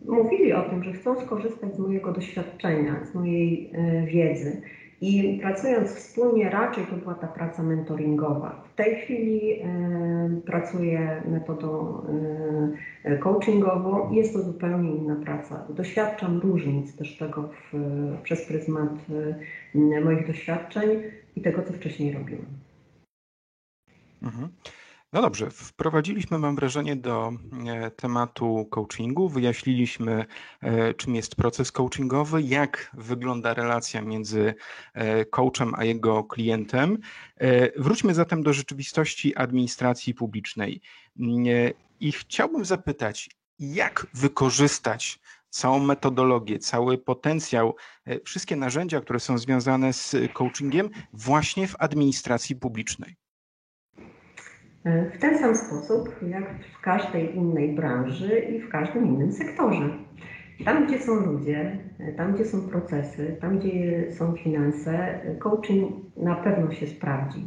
mówili 0.06 0.54
o 0.54 0.62
tym, 0.62 0.84
że 0.84 0.94
chcą 0.94 1.22
skorzystać 1.22 1.76
z 1.76 1.80
mojego 1.80 2.12
doświadczenia, 2.12 3.06
z 3.06 3.16
mojej 3.16 3.72
e, 3.74 4.06
wiedzy. 4.06 4.62
I 5.06 5.40
pracując 5.42 5.90
wspólnie, 5.90 6.50
raczej 6.50 6.86
to 6.86 6.96
była 6.96 7.16
ta 7.16 7.28
praca 7.28 7.64
mentoringowa. 7.64 8.64
W 8.74 8.76
tej 8.76 8.96
chwili 8.96 9.62
e, 9.62 10.42
pracuję 10.46 11.22
metodą 11.26 12.02
e, 13.04 13.18
coachingową 13.18 14.12
i 14.12 14.16
jest 14.16 14.34
to 14.34 14.42
zupełnie 14.42 14.96
inna 14.96 15.16
praca. 15.16 15.66
Doświadczam 15.70 16.40
różnic 16.40 16.96
też 16.96 17.18
tego 17.18 17.50
w, 17.74 17.74
przez 18.24 18.46
pryzmat 18.46 18.92
e, 19.76 20.02
moich 20.02 20.28
doświadczeń 20.28 20.90
i 21.36 21.42
tego, 21.42 21.64
co 21.64 21.74
wcześniej 21.74 22.14
robiłam. 22.14 22.46
Mhm. 24.24 24.50
No 25.16 25.22
dobrze, 25.22 25.52
wprowadziliśmy, 25.52 26.40
mam 26.40 26.56
wrażenie, 26.56 26.96
do 26.96 27.34
e, 27.68 27.92
tematu 27.92 28.68
coachingu, 28.72 29.30
wyjaśniliśmy, 29.30 30.26
e, 30.62 30.94
czym 30.94 31.16
jest 31.16 31.36
proces 31.36 31.72
coachingowy, 31.72 32.42
jak 32.42 32.92
wygląda 32.94 33.54
relacja 33.54 34.02
między 34.02 34.54
e, 34.94 35.26
coachem 35.26 35.74
a 35.76 35.84
jego 35.84 36.24
klientem. 36.24 36.98
Wróćmy 37.78 38.14
zatem 38.14 38.44
do 38.44 38.54
rzeczywistości 38.54 39.36
administracji 39.36 40.14
publicznej. 40.14 40.82
I 42.00 42.12
chciałbym 42.12 42.66
zapytać, 42.66 43.30
jak 43.60 44.08
wykorzystać 44.14 45.20
całą 45.50 45.80
metodologię, 45.80 46.60
cały 46.60 46.98
potencjał, 46.98 47.76
wszystkie 48.26 48.56
narzędzia, 48.56 49.02
które 49.02 49.20
są 49.20 49.38
związane 49.38 49.94
z 49.94 50.16
coachingiem 50.34 50.90
właśnie 51.14 51.68
w 51.68 51.76
administracji 51.80 52.56
publicznej? 52.56 53.25
W 54.86 55.18
ten 55.20 55.38
sam 55.38 55.56
sposób 55.56 56.10
jak 56.28 56.44
w 56.78 56.82
każdej 56.82 57.36
innej 57.36 57.76
branży 57.76 58.40
i 58.40 58.60
w 58.60 58.70
każdym 58.70 59.08
innym 59.08 59.32
sektorze. 59.32 59.90
Tam, 60.66 60.88
gdzie 60.88 61.00
są 61.00 61.16
ludzie, 61.16 61.78
tam, 62.18 62.34
gdzie 62.34 62.46
są 62.46 62.62
procesy, 62.62 63.38
tam, 63.42 63.60
gdzie 63.60 64.06
są 64.12 64.36
finanse, 64.36 65.20
coaching 65.40 65.92
na 66.18 66.36
pewno 66.36 66.72
się 66.72 66.88
sprawdzi. 66.88 67.46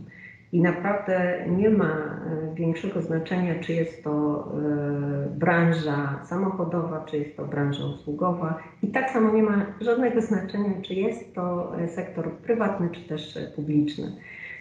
I 0.53 0.61
naprawdę 0.61 1.45
nie 1.49 1.71
ma 1.71 1.87
e, 1.87 2.55
większego 2.55 3.03
znaczenia, 3.03 3.55
czy 3.61 3.73
jest 3.73 4.05
to 4.05 4.45
e, 4.55 5.39
branża 5.39 6.21
samochodowa, 6.25 7.05
czy 7.05 7.19
jest 7.19 7.37
to 7.37 7.45
branża 7.45 7.85
usługowa. 7.87 8.59
I 8.83 8.89
tak 8.89 9.11
samo 9.11 9.33
nie 9.33 9.43
ma 9.43 9.67
żadnego 9.81 10.21
znaczenia, 10.21 10.73
czy 10.83 10.95
jest 10.95 11.35
to 11.35 11.77
e, 11.81 11.89
sektor 11.89 12.33
prywatny, 12.33 12.89
czy 12.93 13.09
też 13.09 13.39
publiczny. 13.57 14.13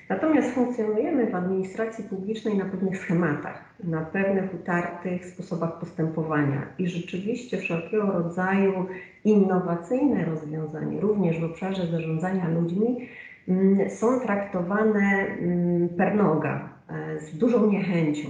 Natomiast 0.09 0.51
funkcjonujemy 0.51 1.31
w 1.31 1.35
administracji 1.35 2.03
publicznej 2.03 2.57
na 2.57 2.65
pewnych 2.65 2.97
schematach, 2.97 3.63
na 3.83 4.01
pewnych 4.01 4.53
utartych 4.53 5.25
sposobach 5.25 5.79
postępowania 5.79 6.65
i 6.77 6.87
rzeczywiście 6.87 7.57
wszelkiego 7.57 8.11
rodzaju 8.11 8.85
innowacyjne 9.23 10.25
rozwiązania, 10.25 11.01
również 11.01 11.39
w 11.39 11.43
obszarze 11.43 11.87
zarządzania 11.87 12.49
ludźmi, 12.49 13.07
mm, 13.47 13.89
są 13.89 14.19
traktowane 14.19 15.27
mm, 15.39 15.89
per 15.89 16.15
noga, 16.15 16.69
e, 16.89 17.19
z 17.19 17.37
dużą 17.37 17.71
niechęcią, 17.71 18.29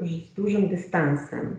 z, 0.00 0.34
dużym 0.34 0.68
dystansem. 0.68 1.56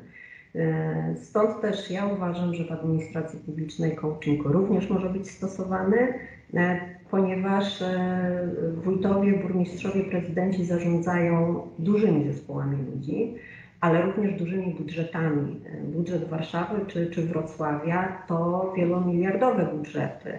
E, 0.56 1.16
stąd 1.16 1.62
też 1.62 1.92
ja 1.92 2.06
uważam, 2.06 2.54
że 2.54 2.64
w 2.64 2.72
administracji 2.72 3.40
publicznej 3.40 3.96
coaching 3.96 4.46
również 4.46 4.90
może 4.90 5.10
być 5.10 5.32
stosowany, 5.32 6.14
e, 6.54 6.95
ponieważ 7.12 7.82
e, 7.82 8.48
wójtowie, 8.84 9.34
burmistrzowie, 9.34 10.04
prezydenci 10.04 10.66
zarządzają 10.66 11.62
dużymi 11.80 12.26
zespołami 12.32 12.78
ludzi, 12.92 13.36
ale 13.82 14.02
również 14.02 14.40
dużymi 14.40 14.74
budżetami. 14.74 15.62
Budżet 15.84 16.30
Warszawy 16.30 16.86
czy, 16.88 17.10
czy 17.10 17.22
Wrocławia 17.22 18.24
to 18.28 18.74
wielomiliardowe 18.78 19.66
budżety. 19.78 20.34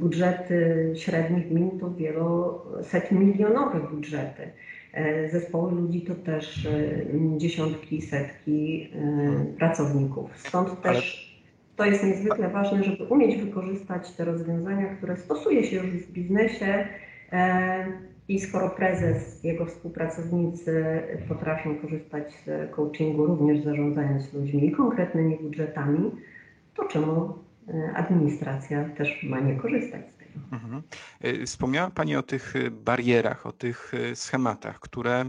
Budżety 0.00 0.90
średnich 0.96 1.48
gmin 1.48 1.78
to 1.80 1.90
wielosetmilionowe 1.90 3.80
budżety. 3.80 4.42
E, 4.92 5.30
zespoły 5.30 5.72
ludzi 5.72 6.02
to 6.02 6.14
też 6.14 6.66
e, 6.66 7.38
dziesiątki, 7.38 8.02
setki 8.02 8.90
e, 8.94 9.44
pracowników. 9.58 10.38
Stąd 10.38 10.80
też 10.80 11.31
to 11.76 11.84
jest 11.84 12.04
niezwykle 12.04 12.48
ważne, 12.48 12.84
żeby 12.84 13.04
umieć 13.04 13.36
wykorzystać 13.36 14.10
te 14.10 14.24
rozwiązania, 14.24 14.96
które 14.96 15.16
stosuje 15.16 15.64
się 15.64 15.76
już 15.76 15.86
w 15.86 16.12
biznesie. 16.12 16.88
I 18.28 18.40
skoro 18.40 18.70
prezes, 18.70 19.44
jego 19.44 19.66
współpracownicy 19.66 21.02
potrafią 21.28 21.78
korzystać 21.78 22.34
z 22.34 22.70
coachingu, 22.70 23.26
również 23.26 23.64
zarządzając 23.64 24.32
ludźmi 24.32 24.66
i 24.66 24.72
konkretnymi 24.72 25.38
budżetami, 25.42 26.10
to 26.74 26.84
czemu 26.84 27.34
administracja 27.94 28.88
też 28.96 29.22
ma 29.22 29.40
nie 29.40 29.56
korzystać 29.56 30.00
z 30.00 30.22
Mhm. 30.52 30.82
Y, 31.24 31.46
wspomniała 31.46 31.90
Pani 31.90 32.16
o 32.16 32.22
tych 32.22 32.54
barierach, 32.70 33.46
o 33.46 33.52
tych 33.52 33.92
schematach, 34.14 34.80
które 34.80 35.24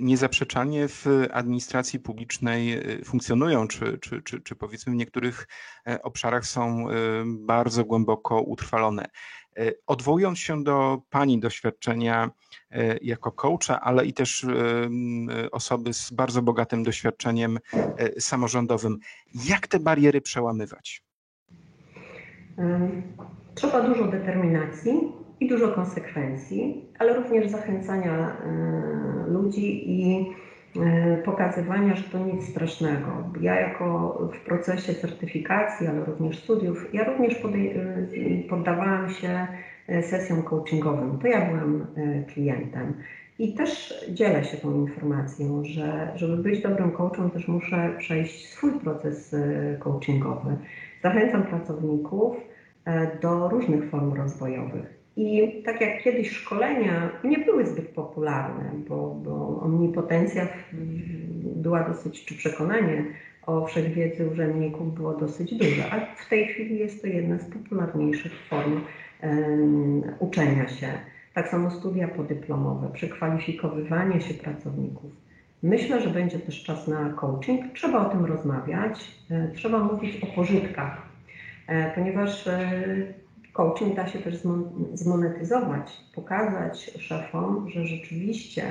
niezaprzeczalnie 0.00 0.88
w 0.88 1.06
administracji 1.32 2.00
publicznej 2.00 2.82
funkcjonują, 3.04 3.68
czy, 3.68 3.98
czy, 3.98 4.22
czy, 4.22 4.40
czy 4.40 4.56
powiedzmy 4.56 4.92
w 4.92 4.96
niektórych 4.96 5.48
obszarach 6.02 6.46
są 6.46 6.86
bardzo 7.26 7.84
głęboko 7.84 8.42
utrwalone. 8.42 9.06
Odwołując 9.86 10.38
się 10.38 10.64
do 10.64 11.02
Pani 11.10 11.40
doświadczenia 11.40 12.30
jako 13.02 13.32
coacha, 13.32 13.80
ale 13.80 14.06
i 14.06 14.12
też 14.12 14.46
osoby 15.52 15.92
z 15.92 16.10
bardzo 16.12 16.42
bogatym 16.42 16.82
doświadczeniem 16.82 17.58
samorządowym, 18.18 18.98
jak 19.48 19.66
te 19.66 19.80
bariery 19.80 20.20
przełamywać? 20.20 21.02
Trzeba 23.54 23.88
dużo 23.88 24.04
determinacji 24.04 24.92
i 25.40 25.48
dużo 25.48 25.68
konsekwencji, 25.68 26.84
ale 26.98 27.14
również 27.14 27.50
zachęcania 27.50 28.36
e, 28.44 29.30
ludzi 29.30 29.90
i 29.90 30.26
e, 30.76 31.16
pokazywania, 31.16 31.96
że 31.96 32.02
to 32.02 32.18
nic 32.18 32.48
strasznego. 32.48 33.30
Ja 33.40 33.60
jako 33.60 34.18
w 34.34 34.44
procesie 34.44 34.94
certyfikacji, 34.94 35.86
ale 35.86 36.04
również 36.04 36.38
studiów, 36.38 36.94
ja 36.94 37.04
również 37.04 37.34
e, 37.34 38.48
poddawałam 38.48 39.10
się 39.10 39.46
sesjom 40.02 40.42
coachingowym. 40.42 41.18
To 41.18 41.26
ja 41.26 41.46
byłam 41.46 41.86
klientem. 42.34 42.94
I 43.38 43.54
też 43.54 43.94
dzielę 44.10 44.44
się 44.44 44.56
tą 44.56 44.74
informacją, 44.74 45.64
że 45.64 46.12
żeby 46.16 46.36
być 46.36 46.62
dobrym 46.62 46.90
coachem, 46.90 47.30
też 47.30 47.48
muszę 47.48 47.94
przejść 47.98 48.48
swój 48.48 48.72
proces 48.72 49.36
coachingowy. 49.78 50.56
Zachęcam 51.02 51.42
pracowników 51.42 52.36
do 53.22 53.48
różnych 53.48 53.90
form 53.90 54.14
rozwojowych. 54.14 54.97
I 55.18 55.62
tak 55.64 55.80
jak 55.80 56.02
kiedyś 56.02 56.30
szkolenia 56.30 57.10
nie 57.24 57.38
były 57.38 57.66
zbyt 57.66 57.88
popularne, 57.88 58.70
bo, 58.88 59.14
bo 59.14 59.60
omnipotencja 59.60 60.48
była 61.56 61.88
dosyć, 61.88 62.24
czy 62.24 62.34
przekonanie 62.34 63.04
o 63.46 63.66
wszechwiedzy 63.66 64.28
urzędników 64.28 64.94
było 64.94 65.14
dosyć 65.14 65.54
duże, 65.54 65.92
a 65.92 66.14
w 66.24 66.28
tej 66.28 66.46
chwili 66.46 66.78
jest 66.78 67.02
to 67.02 67.06
jedna 67.06 67.38
z 67.38 67.50
popularniejszych 67.50 68.32
form 68.48 68.80
um, 69.22 70.02
uczenia 70.18 70.68
się. 70.68 70.88
Tak 71.34 71.48
samo 71.48 71.70
studia 71.70 72.08
podyplomowe, 72.08 72.90
przekwalifikowywanie 72.92 74.20
się 74.20 74.34
pracowników. 74.34 75.10
Myślę, 75.62 76.00
że 76.00 76.10
będzie 76.10 76.38
też 76.38 76.62
czas 76.62 76.88
na 76.88 77.10
coaching. 77.10 77.72
Trzeba 77.74 78.06
o 78.06 78.10
tym 78.10 78.24
rozmawiać, 78.24 79.10
e, 79.30 79.48
trzeba 79.54 79.78
mówić 79.78 80.22
o 80.22 80.26
pożytkach, 80.26 81.02
e, 81.66 81.94
ponieważ 81.94 82.46
e, 82.46 82.72
coaching 83.52 83.96
da 83.96 84.08
się 84.08 84.18
też 84.18 84.34
zmonetyzować, 84.94 86.00
pokazać 86.14 86.90
szefom, 86.98 87.70
że 87.70 87.86
rzeczywiście 87.86 88.64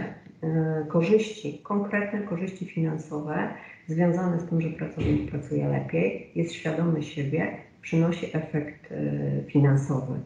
e, 0.43 0.86
korzyści, 0.88 1.60
konkretne 1.63 2.22
korzyści 2.22 2.65
finansowe 2.65 3.50
związane 3.88 4.39
z 4.39 4.46
tym, 4.46 4.62
że 4.62 4.69
pracownik 4.69 5.31
pracuje 5.31 5.67
lepiej, 5.67 6.31
jest 6.36 6.53
świadomy 6.53 7.03
siebie, 7.03 7.57
przynosi 7.81 8.25
efekt 8.38 8.91
e, 8.91 9.43
finansowy. 9.51 10.19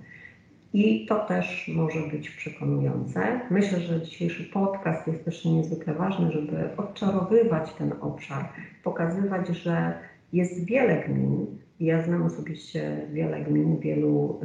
I 0.73 1.05
to 1.05 1.25
też 1.25 1.71
może 1.75 1.99
być 1.99 2.29
przekonujące. 2.29 3.39
Myślę, 3.49 3.79
że 3.79 4.01
dzisiejszy 4.01 4.43
podcast 4.43 5.07
jest 5.07 5.25
też 5.25 5.45
niezwykle 5.45 5.93
ważny, 5.93 6.31
żeby 6.31 6.77
odczarowywać 6.77 7.73
ten 7.73 7.93
obszar, 8.01 8.49
pokazywać, 8.83 9.47
że 9.47 9.93
jest 10.33 10.65
wiele 10.65 11.03
gmin, 11.07 11.47
ja 11.81 12.01
znam 12.01 12.23
osobiście 12.23 12.97
wiele 13.13 13.43
gmin, 13.43 13.79
wielu 13.79 14.39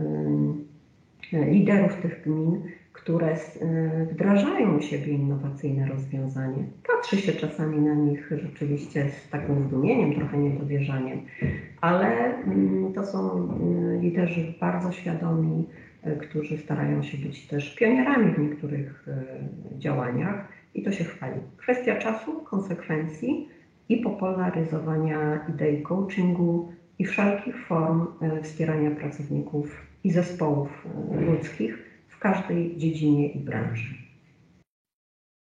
liderów 1.32 1.96
tych 2.02 2.22
gmin, 2.22 2.62
które 2.92 3.36
wdrażają 4.10 4.78
u 4.78 4.82
siebie 4.82 5.12
innowacyjne 5.12 5.86
rozwiązanie. 5.86 6.64
Patrzy 6.86 7.16
się 7.16 7.32
czasami 7.32 7.80
na 7.80 7.94
nich 7.94 8.30
rzeczywiście 8.30 9.08
z 9.10 9.30
takim 9.30 9.62
zdumieniem, 9.68 10.14
trochę 10.14 10.38
niedowierzaniem, 10.38 11.20
ale 11.80 12.34
to 12.94 13.06
są 13.06 13.48
liderzy 14.00 14.54
bardzo 14.60 14.92
świadomi, 14.92 15.64
e, 16.02 16.16
którzy 16.16 16.58
starają 16.58 17.02
się 17.02 17.18
być 17.18 17.46
też 17.46 17.74
pionierami 17.74 18.34
w 18.34 18.38
niektórych 18.38 19.08
e, 19.08 19.78
działaniach 19.78 20.48
i 20.74 20.82
to 20.82 20.92
się 20.92 21.04
chwali. 21.04 21.40
Kwestia 21.56 21.96
czasu, 21.98 22.40
konsekwencji 22.40 23.48
i 23.88 23.96
popularyzowania 23.96 25.46
idei 25.48 25.82
coachingu, 25.82 26.72
i 26.98 27.04
wszelkich 27.04 27.66
form 27.66 28.06
e, 28.20 28.42
wspierania 28.42 28.90
pracowników 28.90 29.86
i 30.04 30.10
zespołów 30.10 30.86
e, 30.86 31.20
ludzkich 31.20 31.78
w 32.08 32.18
każdej 32.18 32.76
dziedzinie 32.76 33.32
i 33.32 33.38
branży. 33.38 34.05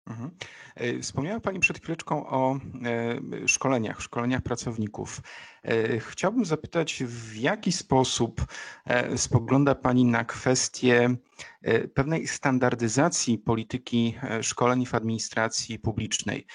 Mhm. 0.10 0.32
E, 0.76 1.00
wspomniała 1.00 1.40
Pani 1.40 1.60
przed 1.60 1.80
chwileczką 1.80 2.28
o 2.28 2.60
szkoleniach, 3.46 4.02
szkoleniach 4.02 4.42
pracowników. 4.42 5.22
Chciałbym 6.00 6.46
zapytać, 6.46 7.04
w 7.08 7.36
jaki 7.36 7.72
sposób 7.72 8.46
spogląda 9.16 9.76
Pani 9.76 10.06
na 10.06 10.26
kwestię 10.26 11.16
pewnej 11.94 12.28
standardyzacji 12.28 13.38
polityki 13.38 14.16
szkoleń 14.42 14.86
w 14.86 14.96
administracji 14.96 15.80
publicznej. 15.80 16.46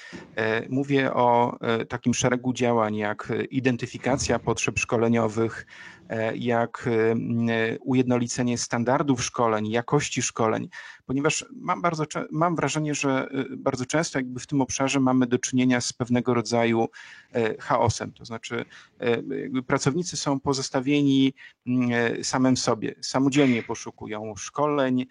Mówię 0.68 1.12
o 1.14 1.58
takim 1.88 2.14
szeregu 2.14 2.52
działań 2.52 2.96
jak 2.96 3.32
identyfikacja 3.50 4.38
potrzeb 4.38 4.78
szkoleniowych, 4.78 5.66
E, 5.66 5.93
jak 6.34 6.86
e, 6.86 7.78
ujednolicenie 7.78 8.58
standardów 8.58 9.24
szkoleń, 9.24 9.70
jakości 9.70 10.22
szkoleń, 10.22 10.68
ponieważ 11.06 11.46
mam, 11.52 11.82
bardzo, 11.82 12.04
mam 12.30 12.56
wrażenie, 12.56 12.94
że 12.94 13.28
e, 13.30 13.56
bardzo 13.56 13.86
często 13.86 14.18
jakby 14.18 14.40
w 14.40 14.46
tym 14.46 14.60
obszarze 14.60 15.00
mamy 15.00 15.26
do 15.26 15.38
czynienia 15.38 15.80
z 15.80 15.92
pewnego 15.92 16.34
rodzaju 16.34 16.88
chaosem, 17.60 18.12
to 18.12 18.24
znaczy 18.24 18.64
pracownicy 19.66 20.16
są 20.16 20.40
pozostawieni 20.40 21.34
samym 22.22 22.56
sobie, 22.56 22.94
samodzielnie 23.00 23.62
poszukują 23.62 24.36
szkoleń, 24.36 25.06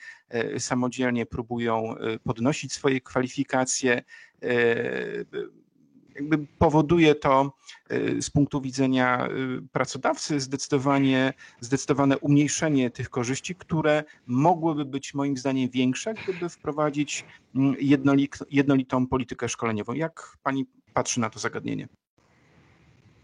samodzielnie 0.58 1.26
próbują 1.26 1.96
podnosić 2.24 2.74
swoje 2.74 3.02
kwalifikacje, 3.02 4.04
jakby 6.16 6.48
powoduje 6.60 7.16
to 7.16 7.54
y, 7.92 8.22
z 8.22 8.30
punktu 8.30 8.62
widzenia 8.62 9.28
y, 9.28 9.68
pracodawcy 9.72 10.40
zdecydowanie, 10.40 11.34
zdecydowane 11.60 12.18
umniejszenie 12.18 12.90
tych 12.90 13.10
korzyści, 13.10 13.56
które 13.56 14.04
mogłyby 14.28 14.86
być 14.86 15.14
moim 15.14 15.38
zdaniem 15.38 15.70
większe, 15.70 16.14
gdyby 16.14 16.50
wprowadzić 16.50 17.26
mm, 17.56 17.76
jednolitą 18.52 19.08
politykę 19.08 19.50
szkoleniową. 19.50 19.94
Jak 19.94 20.38
pani 20.44 20.66
patrzy 20.94 21.20
na 21.20 21.30
to 21.30 21.40
zagadnienie? 21.40 21.88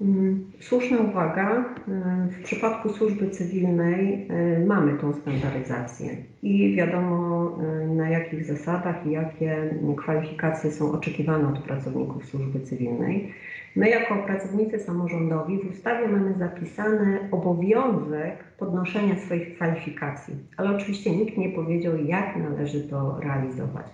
Mm, 0.02 0.52
słuszna 0.60 0.98
uwaga. 0.98 1.66
Y, 1.88 2.30
w 2.30 2.44
przypadku 2.44 2.90
służby 2.90 3.30
cywilnej 3.30 4.28
y, 4.58 4.66
mamy 4.66 4.94
tą 4.94 5.14
standaryzację 5.14 6.16
i 6.42 6.76
wiadomo 6.76 7.52
y, 7.84 7.88
na 7.88 8.10
jakich 8.10 8.46
zasadach 8.46 9.06
i 9.06 9.12
jakie 9.12 9.70
kwalifikacje 9.98 10.72
są 10.72 10.92
oczekiwane 10.92 11.48
od 11.48 11.60
pracowników 11.60 12.26
służby 12.26 12.60
cywilnej. 12.60 13.34
My 13.76 13.90
jako 13.90 14.16
pracownicy 14.16 14.80
samorządowi 14.80 15.58
w 15.58 15.70
ustawie 15.72 16.08
mamy 16.08 16.34
zapisany 16.34 17.20
obowiązek 17.32 18.44
podnoszenia 18.58 19.16
swoich 19.16 19.56
kwalifikacji, 19.56 20.36
ale 20.58 20.70
oczywiście 20.70 21.12
nikt 21.12 21.38
nie 21.38 21.50
powiedział, 21.50 21.98
jak 21.98 22.36
należy 22.36 22.88
to 22.88 23.20
realizować. 23.20 23.86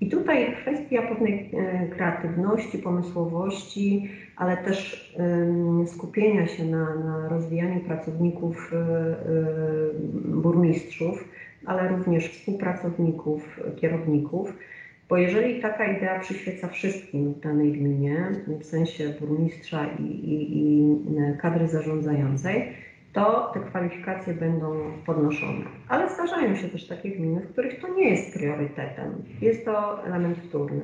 I 0.00 0.08
tutaj 0.08 0.56
kwestia 0.62 1.02
pewnej 1.02 1.50
e, 1.52 1.88
kreatywności, 1.88 2.78
pomysłowości, 2.78 4.10
ale 4.38 4.56
też 4.56 5.14
skupienia 5.86 6.46
się 6.46 6.64
na, 6.64 6.94
na 6.94 7.28
rozwijaniu 7.28 7.80
pracowników 7.80 8.72
e, 8.72 8.76
e, 8.76 8.84
burmistrzów, 10.14 11.28
ale 11.66 11.88
również 11.88 12.28
współpracowników, 12.28 13.60
kierowników. 13.76 14.52
Bo 15.08 15.16
jeżeli 15.16 15.62
taka 15.62 15.96
idea 15.96 16.20
przyświeca 16.20 16.68
wszystkim 16.68 17.34
w 17.34 17.40
danej 17.40 17.72
gminie, 17.72 18.32
w 18.60 18.64
sensie 18.64 19.14
burmistrza 19.20 19.86
i, 19.98 20.02
i, 20.02 20.52
i 20.52 20.96
kadry 21.40 21.68
zarządzającej, 21.68 22.72
to 23.12 23.50
te 23.54 23.60
kwalifikacje 23.60 24.34
będą 24.34 24.92
podnoszone. 25.06 25.64
Ale 25.88 26.10
zdarzają 26.14 26.56
się 26.56 26.68
też 26.68 26.86
takie 26.86 27.10
gminy, 27.10 27.40
w 27.40 27.52
których 27.52 27.80
to 27.80 27.94
nie 27.94 28.10
jest 28.10 28.34
priorytetem. 28.38 29.22
Jest 29.40 29.64
to 29.64 30.06
element 30.06 30.38
wtórny. 30.38 30.82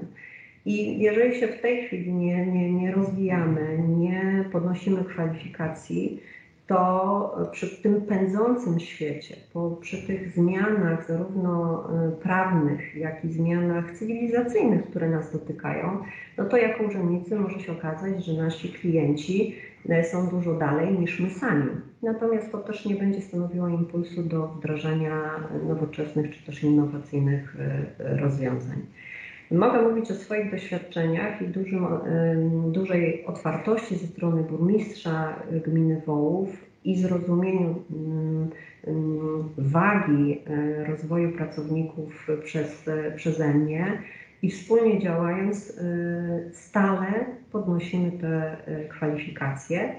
I 0.67 0.99
jeżeli 0.99 1.41
się 1.41 1.49
w 1.49 1.61
tej 1.61 1.87
chwili 1.87 2.13
nie, 2.13 2.47
nie, 2.47 2.73
nie 2.73 2.93
rozwijamy, 2.93 3.79
nie 3.89 4.45
podnosimy 4.53 5.05
kwalifikacji, 5.05 6.21
to 6.67 7.49
przy 7.53 7.83
tym 7.83 8.03
pędzącym 8.03 8.81
świecie, 8.81 9.37
po, 9.53 9.71
przy 9.71 10.07
tych 10.07 10.35
zmianach 10.35 11.07
zarówno 11.09 11.85
e, 12.07 12.11
prawnych, 12.11 12.97
jak 12.97 13.25
i 13.25 13.29
zmianach 13.29 13.91
cywilizacyjnych, 13.91 14.85
które 14.91 15.09
nas 15.09 15.33
dotykają, 15.33 15.99
no 16.39 16.45
to 16.45 16.57
jako 16.57 16.85
urzędnicy 16.85 17.37
może 17.37 17.61
się 17.61 17.73
okazać, 17.73 18.25
że 18.25 18.43
nasi 18.43 18.69
klienci 18.69 19.55
e, 19.89 20.05
są 20.05 20.29
dużo 20.29 20.55
dalej 20.55 20.99
niż 20.99 21.21
my 21.21 21.31
sami. 21.31 21.71
Natomiast 22.03 22.53
to 22.53 22.59
też 22.59 22.87
nie 22.87 22.95
będzie 22.95 23.21
stanowiło 23.21 23.69
impulsu 23.69 24.23
do 24.23 24.49
wdrażania 24.49 25.31
nowoczesnych 25.69 26.37
czy 26.37 26.47
też 26.47 26.63
innowacyjnych 26.63 27.57
e, 27.99 28.17
rozwiązań. 28.17 28.87
Mogę 29.55 29.83
mówić 29.83 30.11
o 30.11 30.15
swoich 30.15 30.51
doświadczeniach 30.51 31.43
i 31.43 31.49
dużym, 31.49 31.87
dużej 32.73 33.27
otwartości 33.27 33.97
ze 33.97 34.07
strony 34.07 34.43
burmistrza 34.43 35.37
gminy 35.65 36.03
Wołów 36.07 36.49
i 36.85 36.99
zrozumieniu 36.99 37.83
mm, 37.91 38.51
mm, 38.87 39.49
wagi 39.59 40.41
e, 40.47 40.85
rozwoju 40.85 41.33
pracowników 41.33 42.27
przez, 42.45 42.85
przeze 43.17 43.55
mnie 43.55 43.99
i 44.43 44.51
wspólnie 44.51 45.01
działając 45.01 45.71
e, 45.71 45.75
stale 46.53 47.25
podnosimy 47.53 48.13
te 48.13 48.57
kwalifikacje. 48.89 49.95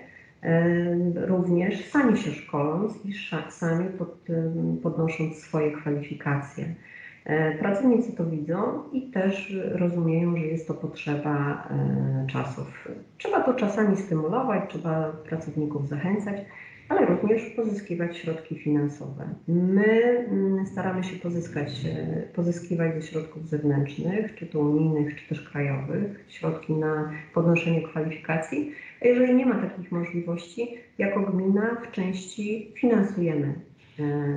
Również 1.15 1.85
sami 1.85 2.17
się 2.17 2.31
szkoląc 2.31 3.05
i 3.05 3.13
sami 3.49 3.89
pod, 3.89 4.17
podnosząc 4.83 5.37
swoje 5.37 5.71
kwalifikacje. 5.71 6.65
E, 7.25 7.57
pracownicy 7.57 8.15
to 8.15 8.25
widzą 8.25 8.83
i 8.93 9.01
też 9.01 9.55
rozumieją, 9.71 10.37
że 10.37 10.45
jest 10.45 10.67
to 10.67 10.73
potrzeba 10.73 11.67
e, 11.69 12.27
czasów. 12.27 12.87
Trzeba 13.17 13.43
to 13.43 13.53
czasami 13.53 13.97
stymulować, 13.97 14.69
trzeba 14.69 15.11
pracowników 15.11 15.87
zachęcać, 15.87 16.41
ale 16.89 17.05
również 17.05 17.43
pozyskiwać 17.43 18.17
środki 18.17 18.55
finansowe. 18.55 19.29
My 19.47 19.85
mm, 20.29 20.65
staramy 20.65 21.03
się 21.03 21.19
pozyskać, 21.19 21.85
e, 21.85 22.21
pozyskiwać 22.21 22.95
ze 22.95 23.01
środków 23.01 23.47
zewnętrznych, 23.47 24.35
czy 24.35 24.45
to 24.45 24.59
unijnych, 24.59 25.15
czy 25.15 25.29
też 25.29 25.49
krajowych, 25.49 26.25
środki 26.27 26.73
na 26.73 27.11
podnoszenie 27.33 27.81
kwalifikacji. 27.81 28.71
A 29.01 29.07
jeżeli 29.07 29.35
nie 29.35 29.45
ma 29.45 29.55
takich 29.55 29.91
możliwości, 29.91 30.77
jako 30.97 31.19
gmina 31.19 31.75
w 31.75 31.91
części 31.91 32.71
finansujemy 32.75 33.53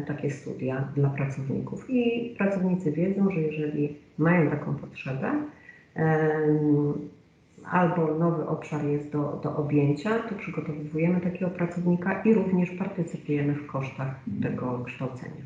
takie 0.06 0.30
studia 0.30 0.88
dla 0.94 1.10
pracowników. 1.10 1.90
I 1.90 2.34
pracownicy 2.38 2.92
wiedzą, 2.92 3.30
że 3.30 3.40
jeżeli 3.40 3.96
mają 4.18 4.50
taką 4.50 4.74
potrzebę, 4.74 5.32
albo 7.70 8.14
nowy 8.14 8.46
obszar 8.46 8.84
jest 8.84 9.10
do, 9.10 9.40
do 9.42 9.56
objęcia, 9.56 10.18
to 10.18 10.34
przygotowujemy 10.34 11.20
takiego 11.20 11.50
pracownika 11.50 12.22
i 12.22 12.34
również 12.34 12.70
partycypujemy 12.70 13.54
w 13.54 13.66
kosztach 13.66 14.14
tego 14.42 14.84
kształcenia. 14.86 15.42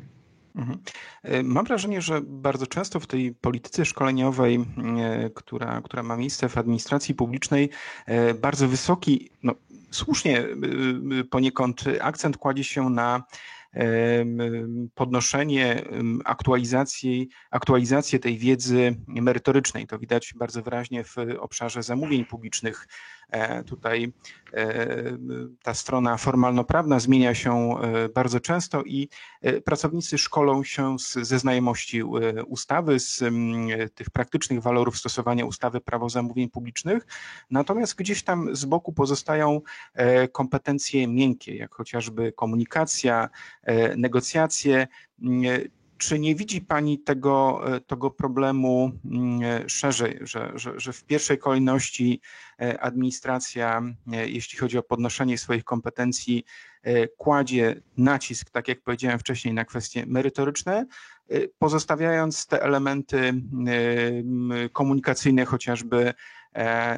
Mhm. 0.55 0.79
E, 1.23 1.43
mam 1.43 1.65
wrażenie, 1.65 2.01
że 2.01 2.21
bardzo 2.21 2.67
często 2.67 2.99
w 2.99 3.07
tej 3.07 3.35
polityce 3.41 3.85
szkoleniowej, 3.85 4.55
e, 4.55 5.29
która, 5.29 5.81
która 5.81 6.03
ma 6.03 6.17
miejsce 6.17 6.49
w 6.49 6.57
administracji 6.57 7.15
publicznej, 7.15 7.69
bardzo 8.41 8.67
wysoki, 8.67 9.29
no, 9.43 9.53
słusznie 9.91 10.43
poniekąd 11.29 11.83
akcent 12.01 12.37
kładzie 12.37 12.63
się 12.63 12.89
na 12.89 13.23
podnoszenie 14.93 15.83
aktualizacji, 16.25 17.29
aktualizację 17.51 18.19
tej 18.19 18.37
wiedzy 18.37 18.95
merytorycznej. 19.07 19.87
To 19.87 19.99
widać 19.99 20.33
bardzo 20.35 20.61
wyraźnie 20.61 21.03
w 21.03 21.15
obszarze 21.39 21.83
zamówień 21.83 22.25
publicznych. 22.25 22.87
E, 23.33 23.63
tutaj 23.63 24.13
e, 24.53 24.67
ta 25.63 25.73
strona 25.73 26.17
formalno-prawna 26.17 26.99
zmienia 26.99 27.35
się 27.35 27.75
e, 27.81 28.09
bardzo 28.09 28.39
często 28.39 28.83
i 28.83 29.09
pracownicy 29.65 30.17
szkolą 30.17 30.63
się 30.63 30.99
z, 30.99 31.13
ze 31.13 31.39
znajomości 31.39 32.03
ustawy, 32.47 32.99
z 32.99 33.23
tych 33.95 34.09
praktycznych 34.09 34.61
walorów 34.61 34.97
stosowania 34.97 35.45
ustawy 35.45 35.81
prawo 35.81 36.09
zamówień 36.09 36.49
publicznych. 36.49 37.07
Natomiast 37.51 37.95
gdzieś 37.95 38.23
tam 38.23 38.55
z 38.55 38.65
boku 38.65 38.93
pozostają 38.93 39.61
kompetencje 40.31 41.07
miękkie, 41.07 41.55
jak 41.55 41.75
chociażby 41.75 42.31
komunikacja, 42.31 43.29
negocjacje 43.97 44.87
czy 45.97 46.19
nie 46.19 46.35
widzi 46.35 46.61
Pani 46.61 46.99
tego, 46.99 47.61
e, 47.75 47.79
tego 47.79 48.11
problemu 48.11 48.91
mm, 49.05 49.69
szerzej, 49.69 50.19
że, 50.21 50.51
że, 50.55 50.79
że 50.79 50.93
w 50.93 51.03
pierwszej 51.03 51.37
kolejności 51.37 52.21
e, 52.61 52.81
administracja, 52.81 53.81
e, 54.13 54.29
jeśli 54.29 54.59
chodzi 54.59 54.77
o 54.77 54.83
podnoszenie 54.83 55.37
swoich 55.37 55.63
kompetencji, 55.63 56.43
kładzie 57.17 57.81
nacisk, 57.97 58.49
tak 58.49 58.67
jak 58.67 58.81
powiedziałem 58.81 59.19
wcześniej, 59.19 59.53
na 59.53 59.65
kwestie 59.65 60.05
merytoryczne, 60.07 60.85
pozostawiając 61.59 62.47
te 62.47 62.61
elementy 62.61 63.33
komunikacyjne 64.73 65.45
chociażby 65.45 66.13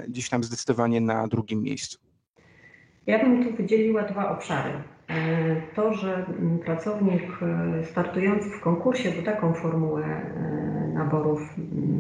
gdzieś 0.08 0.30
tam 0.30 0.44
zdecydowanie 0.44 1.02
na 1.02 1.28
drugim 1.28 1.64
miejscu? 1.64 2.00
Ja 3.08 3.24
bym 3.24 3.44
tu 3.44 3.58
wydzieliła 3.58 4.04
dwa 4.04 4.30
obszary. 4.32 4.95
E, 5.10 5.56
to, 5.76 5.94
że 5.94 6.26
pracownik 6.66 7.24
e, 7.42 7.84
startujący 7.84 8.50
w 8.50 8.62
konkursie, 8.62 9.12
bo 9.18 9.24
taką 9.24 9.54
formułę 9.54 10.04
e, 10.06 10.92
naborów 10.94 11.42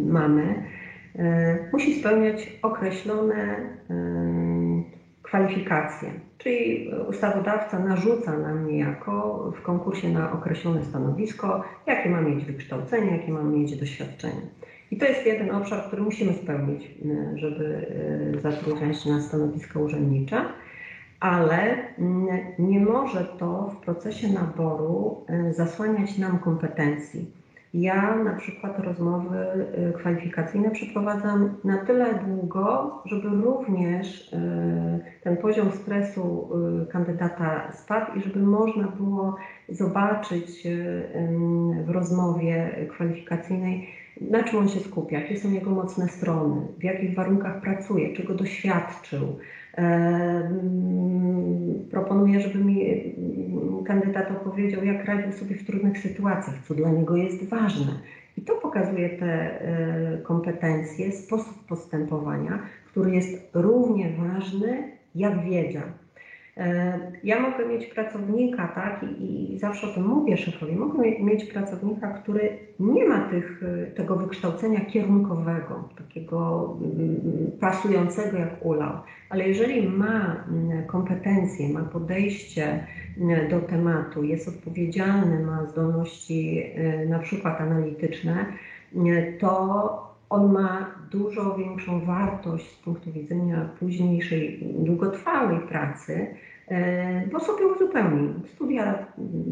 mamy, 0.05 0.63
musi 1.73 1.99
spełniać 1.99 2.59
określone 2.61 3.55
kwalifikacje. 5.21 6.09
Czyli 6.37 6.89
ustawodawca 7.09 7.79
narzuca 7.79 8.37
nam 8.37 8.67
niejako 8.67 9.43
w 9.57 9.61
konkursie 9.61 10.09
na 10.09 10.31
określone 10.31 10.83
stanowisko, 10.83 11.63
jakie 11.87 12.09
ma 12.09 12.21
mieć 12.21 12.45
wykształcenie, 12.45 13.17
jakie 13.17 13.31
ma 13.31 13.43
mieć 13.43 13.79
doświadczenie. 13.79 14.41
I 14.91 14.97
to 14.97 15.05
jest 15.05 15.25
jeden 15.25 15.51
obszar, 15.51 15.83
który 15.87 16.01
musimy 16.01 16.33
spełnić, 16.33 16.91
żeby 17.35 17.85
zatrudniać 18.41 19.05
na 19.05 19.21
stanowisko 19.21 19.79
urzędnicze 19.79 20.45
ale 21.25 21.77
nie 22.59 22.79
może 22.79 23.25
to 23.39 23.67
w 23.67 23.85
procesie 23.85 24.27
naboru 24.27 25.25
y, 25.49 25.53
zasłaniać 25.53 26.17
nam 26.17 26.39
kompetencji. 26.39 27.31
Ja 27.73 28.15
na 28.15 28.33
przykład 28.35 28.79
rozmowy 28.79 29.37
y, 29.89 29.93
kwalifikacyjne 29.93 30.71
przeprowadzam 30.71 31.55
na 31.63 31.77
tyle 31.77 32.05
długo, 32.27 33.01
żeby 33.05 33.27
również 33.29 34.33
y, 34.33 34.37
ten 35.23 35.37
poziom 35.37 35.71
stresu 35.71 36.49
kandydata 36.91 37.71
spadł 37.71 38.19
i 38.19 38.21
żeby 38.21 38.39
można 38.39 38.87
było 38.87 39.35
zobaczyć 39.69 40.67
w 41.85 41.89
rozmowie 41.89 42.75
kwalifikacyjnej, 42.89 43.87
na 44.21 44.43
czym 44.43 44.59
on 44.59 44.69
się 44.69 44.79
skupia, 44.79 45.19
jakie 45.19 45.37
są 45.37 45.51
jego 45.51 45.69
mocne 45.69 46.07
strony, 46.07 46.61
w 46.79 46.83
jakich 46.83 47.15
warunkach 47.15 47.61
pracuje, 47.61 48.15
czego 48.15 48.33
doświadczył, 48.33 49.39
Proponuję, 51.91 52.39
żeby 52.39 52.59
mi 52.65 52.85
kandydat 53.85 54.31
opowiedział, 54.31 54.83
jak 54.83 55.05
radził 55.05 55.31
sobie 55.31 55.55
w 55.55 55.65
trudnych 55.65 55.97
sytuacjach, 55.97 56.55
co 56.67 56.73
dla 56.73 56.89
niego 56.89 57.15
jest 57.15 57.49
ważne. 57.49 57.91
I 58.37 58.41
to 58.41 58.55
pokazuje 58.55 59.09
te 59.09 59.61
e, 59.61 60.17
kompetencje, 60.17 61.11
sposób 61.11 61.65
postępowania, 61.67 62.59
który 62.85 63.11
jest 63.11 63.49
równie 63.53 64.09
ważny 64.09 64.91
jak 65.15 65.43
wiedza. 65.43 65.81
E, 66.57 66.99
ja 67.23 67.39
mogę 67.39 67.65
mieć 67.65 67.85
pracownika, 67.85 68.67
tak, 68.67 69.05
i, 69.19 69.53
i, 69.53 69.59
zawsze 69.59 69.87
o 69.87 69.93
tym 69.93 70.07
mówię 70.07 70.37
szefowi, 70.37 70.75
mogę 70.75 71.19
mieć 71.19 71.45
pracownika, 71.45 72.13
który 72.13 72.57
nie 72.79 73.05
ma 73.05 73.29
tych, 73.29 73.63
e, 73.63 73.91
tego 73.91 74.15
wykształcenia 74.15 74.85
kierunkowego, 74.85 75.89
takiego 75.97 76.69
mm, 76.81 77.51
pasującego 77.59 78.37
jak 78.37 78.65
ulał, 78.65 78.93
ale 79.29 79.47
jeżeli 79.47 79.89
ma 79.89 80.45
mm, 80.51 80.85
kompetencje, 80.87 81.69
ma 81.69 81.81
podejście 81.81 82.85
mm, 83.21 83.49
do 83.49 83.59
tematu, 83.59 84.23
jest 84.23 84.47
odpowiedzialny, 84.47 85.45
ma 85.45 85.65
zdolności 85.65 86.63
e, 86.75 87.05
na 87.05 87.19
przykład 87.19 87.61
analityczne, 87.61 88.45
to 89.39 90.04
on 90.29 90.51
ma 90.51 90.95
dużo 91.11 91.55
większą 91.55 92.05
wartość 92.05 92.71
z 92.71 92.75
punktu 92.75 93.11
widzenia 93.11 93.69
późniejszej, 93.79 94.59
długotrwałej 94.79 95.59
pracy, 95.59 96.27
e, 96.67 97.27
bo 97.27 97.39
sobie 97.39 97.67
uzupełni. 97.67 98.33
Studia 98.55 99.05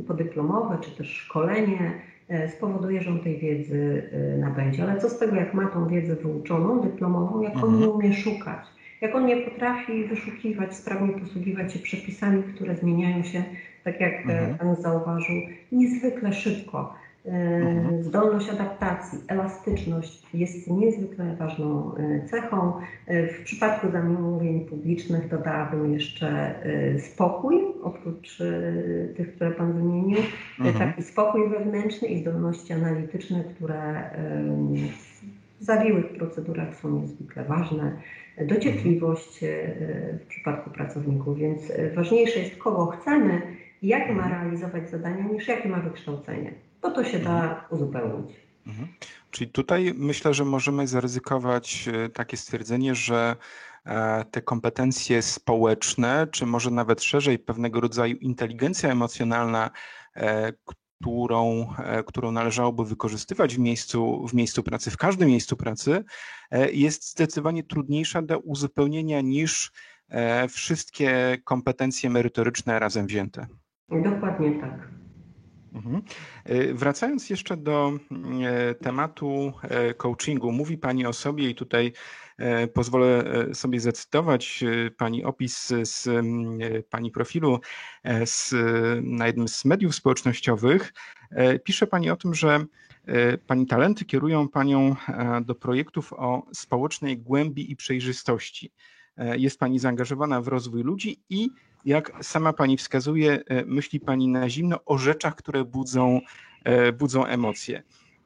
podyplomowe 0.08 0.78
czy 0.82 0.92
też 0.92 1.08
szkolenie 1.08 1.92
e, 2.30 2.50
spowoduje, 2.50 3.02
że 3.02 3.12
on 3.12 3.20
tej 3.20 3.40
wiedzy 3.40 4.10
e, 4.12 4.38
nabędzie. 4.38 4.84
Ale 4.84 5.02
co 5.02 5.10
z 5.10 5.20
tego, 5.20 5.36
jak 5.36 5.54
ma 5.54 5.68
tą 5.68 5.88
wiedzę 5.88 6.16
wyuczoną, 6.16 6.82
dyplomową, 6.82 7.42
jak 7.42 7.64
on 7.64 7.70
nie 7.70 7.86
mhm. 7.86 7.92
umie 7.92 8.14
szukać? 8.14 8.68
Jak 9.02 9.16
on 9.16 9.26
nie 9.26 9.38
potrafi 9.38 10.06
wyszukiwać, 10.06 10.76
sprawnie 10.76 11.14
posługiwać 11.14 11.74
się 11.74 11.80
przepisami, 11.80 12.44
które 12.44 12.76
zmieniają 12.76 13.24
się, 13.24 13.44
tak 13.84 14.02
jak 14.02 14.14
mhm. 14.14 14.58
Pan 14.58 14.76
zauważył, 14.76 15.36
niezwykle 15.72 16.34
szybko. 16.34 16.94
Mhm. 17.26 18.04
Zdolność 18.04 18.50
adaptacji, 18.50 19.20
elastyczność 19.28 20.24
jest 20.34 20.68
niezwykle 20.68 21.36
ważną 21.36 21.96
e, 21.96 22.26
cechą. 22.26 22.74
E, 23.08 23.28
w 23.28 23.44
przypadku 23.44 23.92
zamówień 23.92 24.66
publicznych 24.66 25.30
dodałabym 25.30 25.94
jeszcze 25.94 26.28
e, 26.28 27.00
spokój, 27.00 27.56
oprócz 27.84 28.38
tych, 29.16 29.36
które 29.36 29.52
Pan 29.52 29.74
wymienił, 29.74 30.20
mhm. 30.60 30.90
taki 30.90 31.04
spokój 31.04 31.50
wewnętrzny 31.50 32.08
i 32.08 32.22
zdolności 32.22 32.74
analityczne, 32.74 33.44
które 33.44 34.10
w 35.60 35.64
zawiłych 35.64 36.14
procedurach 36.14 36.76
są 36.76 37.02
niezwykle 37.02 37.44
ważne. 37.44 37.92
Dociekliwość 38.42 39.40
w 40.20 40.28
przypadku 40.28 40.70
pracowników, 40.70 41.38
więc 41.38 41.72
ważniejsze 41.96 42.40
jest, 42.40 42.58
kogo 42.58 42.86
chcemy 42.86 43.42
i 43.82 43.88
jakie 43.88 44.14
ma 44.14 44.24
mhm. 44.24 44.42
realizować 44.42 44.90
zadania, 44.90 45.24
niż 45.24 45.48
jakie 45.48 45.70
ma 45.70 45.80
wykształcenie 45.80 46.54
bo 46.84 46.92
to 46.92 47.04
się 47.04 47.20
da 47.20 47.68
uzupełnić. 47.70 48.36
Mhm. 48.68 48.88
Czyli 49.32 49.52
tutaj 49.52 49.94
myślę, 49.96 50.34
że 50.34 50.46
możemy 50.46 50.88
zaryzykować 50.88 51.90
e, 51.94 52.10
takie 52.10 52.38
stwierdzenie, 52.38 52.96
że 52.96 53.36
e, 53.86 54.26
te 54.32 54.42
kompetencje 54.42 55.22
społeczne, 55.22 56.28
czy 56.32 56.46
może 56.46 56.72
nawet 56.72 57.04
szerzej 57.04 57.40
pewnego 57.40 57.80
rodzaju 57.80 58.16
inteligencja 58.18 58.90
emocjonalna, 58.90 59.70
e, 60.16 60.54
którą, 61.00 61.68
którą 62.06 62.32
należałoby 62.32 62.86
wykorzystywać 62.86 63.56
w 63.56 63.60
miejscu, 63.60 64.28
w 64.28 64.34
miejscu 64.34 64.64
pracy, 64.64 64.92
w 64.92 64.98
każdym 64.98 65.30
miejscu 65.30 65.58
pracy, 65.58 66.04
jest 66.72 67.12
zdecydowanie 67.12 67.64
trudniejsza 67.64 68.22
do 68.22 68.40
uzupełnienia 68.40 69.22
niż 69.22 69.72
wszystkie 70.50 71.38
kompetencje 71.44 72.10
merytoryczne 72.10 72.80
razem 72.80 73.08
wzięte. 73.08 73.48
Dokładnie 73.90 74.62
tak. 74.62 75.03
Mhm. 75.74 76.02
E, 76.46 76.74
wracając 76.74 77.30
jeszcze 77.30 77.58
do 77.58 77.94
e, 78.44 78.76
tematu 78.76 79.54
e, 79.62 79.94
coachingu, 79.94 80.52
mówi 80.52 80.78
Pani 80.78 81.06
o 81.06 81.14
sobie 81.14 81.50
i 81.50 81.56
tutaj 81.56 81.94
pozwolę 82.74 83.24
sobie 83.54 83.80
zacytować 83.80 84.64
Pani 84.98 85.24
opis 85.24 85.74
z 85.84 86.10
Pani 86.90 87.12
profilu 87.12 87.60
z, 88.26 88.54
na 89.04 89.28
jednym 89.28 89.48
z 89.48 89.66
mediów 89.66 89.96
społecznościowych. 89.96 90.94
Pisze 91.64 91.88
Pani 91.88 92.10
o 92.10 92.16
tym, 92.16 92.34
że 92.34 92.66
Pani 93.48 93.66
talenty 93.68 94.06
kierują 94.06 94.50
Panią 94.50 94.96
do 95.46 95.56
projektów 95.56 96.14
o 96.14 96.48
społecznej 96.54 97.18
głębi 97.18 97.72
i 97.72 97.76
przejrzystości. 97.76 98.72
Jest 99.38 99.60
Pani 99.60 99.80
zaangażowana 99.80 100.42
w 100.42 100.48
rozwój 100.48 100.84
ludzi 100.84 101.24
i 101.30 101.50
jak 101.86 102.12
sama 102.22 102.54
pani 102.54 102.78
wskazuje, 102.78 103.44
e, 103.48 103.66
myśli 103.66 104.00
pani 104.00 104.28
na 104.28 104.50
zimno 104.50 104.80
o 104.86 104.98
rzeczach, 104.98 105.36
które 105.36 105.66
budzą, 105.66 106.22
e, 106.64 106.92
budzą 106.92 107.26
emocje. 107.26 107.84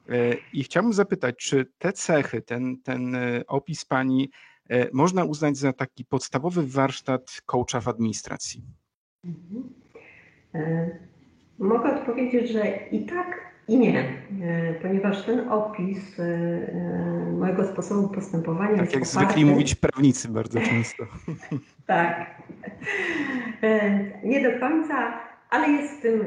E, 0.08 0.34
I 0.52 0.64
chciałbym 0.64 0.92
zapytać, 0.92 1.36
czy 1.36 1.66
te 1.78 1.92
cechy, 1.92 2.42
ten, 2.42 2.76
ten 2.82 3.16
opis 3.46 3.84
pani 3.84 4.30
można 4.92 5.24
uznać 5.24 5.56
za 5.56 5.72
taki 5.72 6.04
podstawowy 6.04 6.66
warsztat 6.66 7.40
coacha 7.46 7.80
w 7.80 7.88
administracji? 7.88 8.62
Mhm. 9.24 9.74
Mogę 11.58 12.00
odpowiedzieć, 12.00 12.50
że 12.50 12.76
i 12.92 13.06
tak, 13.06 13.47
i 13.68 13.78
nie, 13.78 13.98
e, 14.42 14.74
ponieważ 14.82 15.22
ten 15.22 15.48
opis 15.48 16.20
e, 16.20 16.24
e, 16.24 17.32
mojego 17.38 17.64
sposobu 17.64 18.08
postępowania 18.08 18.76
tak 18.76 18.80
jest 18.80 18.94
jak 18.94 19.02
oparty... 19.02 19.24
zwykli 19.24 19.44
mówić 19.44 19.74
prawnicy 19.74 20.28
bardzo 20.28 20.60
często. 20.60 21.04
tak. 21.86 22.42
Nie 24.24 24.42
do 24.42 24.60
końca, 24.60 25.20
ale 25.50 25.68
jest 25.68 25.98
w 25.98 26.00
tym 26.00 26.24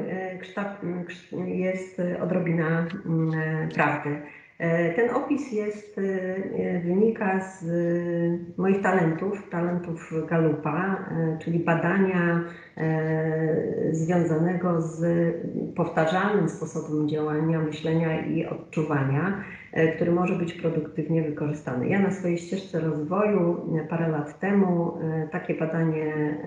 jest 1.46 2.02
odrobina 2.22 2.86
prawdy. 3.74 4.22
Ten 4.96 5.10
opis 5.10 5.52
jest, 5.52 6.00
wynika 6.84 7.40
z 7.40 7.64
moich 8.58 8.82
talentów, 8.82 9.50
talentów 9.50 10.12
Galupa, 10.28 11.08
czyli 11.40 11.58
badania 11.58 12.44
związanego 13.92 14.80
z 14.80 15.04
powtarzalnym 15.76 16.48
sposobem 16.48 17.08
działania, 17.08 17.60
myślenia 17.60 18.26
i 18.26 18.46
odczuwania, 18.46 19.44
który 19.96 20.12
może 20.12 20.34
być 20.34 20.52
produktywnie 20.52 21.22
wykorzystany. 21.22 21.88
Ja 21.88 21.98
na 21.98 22.10
swojej 22.10 22.38
ścieżce 22.38 22.80
rozwoju 22.80 23.74
parę 23.90 24.08
lat 24.08 24.40
temu 24.40 24.98
takie 25.32 25.54
badanie 25.54 26.38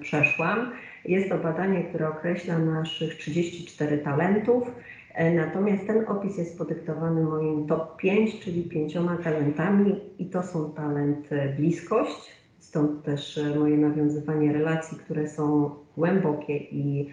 przeszłam. 0.00 0.72
Jest 1.04 1.28
to 1.28 1.38
badanie, 1.38 1.84
które 1.84 2.08
określa 2.08 2.58
naszych 2.58 3.14
34 3.14 3.98
talentów 3.98 4.70
E, 4.70 4.99
natomiast 5.18 5.86
ten 5.86 6.08
opis 6.08 6.38
jest 6.38 6.58
podyktowany 6.58 7.22
moim 7.22 7.66
top 7.66 7.96
5, 7.96 8.40
czyli 8.40 8.62
pięcioma 8.62 9.16
talentami 9.16 10.00
i 10.18 10.26
to 10.26 10.42
są 10.42 10.72
talent 10.72 11.32
e, 11.32 11.48
bliskość, 11.48 12.32
stąd 12.58 13.02
też 13.02 13.38
e, 13.38 13.58
moje 13.58 13.76
nawiązywanie 13.76 14.52
relacji, 14.52 14.98
które 14.98 15.28
są 15.28 15.70
głębokie 15.96 16.56
i 16.56 17.08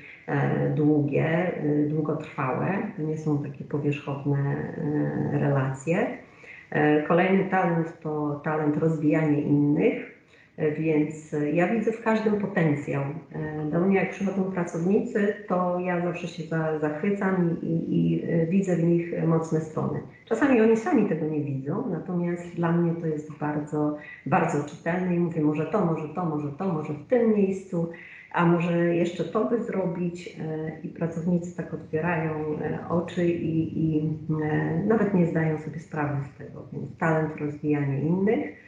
długie, 0.75 1.51
długotrwałe. 1.89 2.91
To 2.97 3.03
nie 3.03 3.17
są 3.17 3.43
takie 3.43 3.63
powierzchowne 3.63 4.73
relacje. 5.31 6.17
Kolejny 7.07 7.49
talent 7.49 7.99
to 8.01 8.41
talent 8.43 8.77
rozwijania 8.77 9.37
innych. 9.37 10.16
Więc 10.57 11.35
ja 11.53 11.67
widzę 11.67 11.91
w 11.91 12.03
każdym 12.03 12.39
potencjał. 12.39 13.03
Do 13.71 13.79
mnie 13.79 13.95
jak 13.95 14.09
przychodzą 14.09 14.51
pracownicy, 14.51 15.33
to 15.47 15.79
ja 15.79 16.01
zawsze 16.01 16.27
się 16.27 16.43
zachwycam 16.81 17.61
i, 17.61 17.67
i, 17.67 18.23
widzę 18.49 18.75
w 18.75 18.83
nich 18.83 19.27
mocne 19.27 19.61
strony. 19.61 19.99
Czasami 20.25 20.61
oni 20.61 20.77
sami 20.77 21.09
tego 21.09 21.25
nie 21.25 21.41
widzą, 21.41 21.89
natomiast 21.89 22.55
dla 22.55 22.71
mnie 22.71 23.01
to 23.01 23.07
jest 23.07 23.37
bardzo, 23.37 23.97
bardzo 24.25 24.69
czytelne 24.69 25.15
i 25.15 25.19
mówię, 25.19 25.41
może 25.41 25.65
to, 25.65 25.85
może 25.85 26.09
to, 26.09 26.25
może 26.25 26.51
to, 26.51 26.73
może 26.73 26.93
w 26.93 27.07
tym 27.07 27.35
miejscu, 27.35 27.91
a 28.33 28.45
może 28.45 28.95
jeszcze 28.95 29.23
to 29.23 29.45
by 29.45 29.63
zrobić 29.63 30.37
i 30.83 30.87
pracownicy 30.87 31.57
tak 31.57 31.73
otwierają 31.73 32.31
oczy 32.89 33.27
i, 33.27 33.79
i 33.79 34.09
nawet 34.87 35.13
nie 35.13 35.25
zdają 35.25 35.57
sobie 35.57 35.79
sprawy 35.79 36.15
z 36.33 36.37
tego, 36.37 36.67
więc 36.73 36.97
talent 36.97 37.37
rozwijania 37.37 37.99
innych 37.99 38.47
E, 38.49 38.66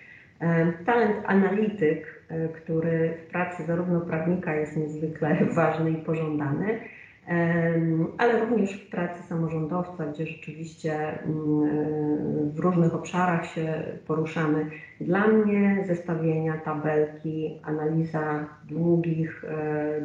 talent 0.86 1.16
analityk, 1.26 2.24
e, 2.30 2.48
który 2.48 3.18
w 3.26 3.32
pracy 3.32 3.64
zarówno 3.68 4.02
prawnika 4.02 4.56
jest 4.56 4.78
niezwykle 4.78 5.38
ważny 5.56 5.92
i 5.92 5.96
pożądany, 5.96 6.80
e, 7.28 7.74
ale 8.18 8.40
również 8.40 8.74
w 8.74 8.90
pracy 8.90 9.24
samorządowca, 9.24 10.06
gdzie 10.06 10.26
rzeczywiście 10.28 11.24
mm, 11.24 12.52
w 12.52 12.60
różnych 12.60 12.96
obszarach 12.96 13.46
się 13.46 13.84
poruszamy. 14.08 14.66
Dla 15.02 15.28
mnie 15.28 15.84
zestawienia, 15.88 16.58
tabelki, 16.58 17.60
analiza 17.64 18.48
długich 18.70 19.46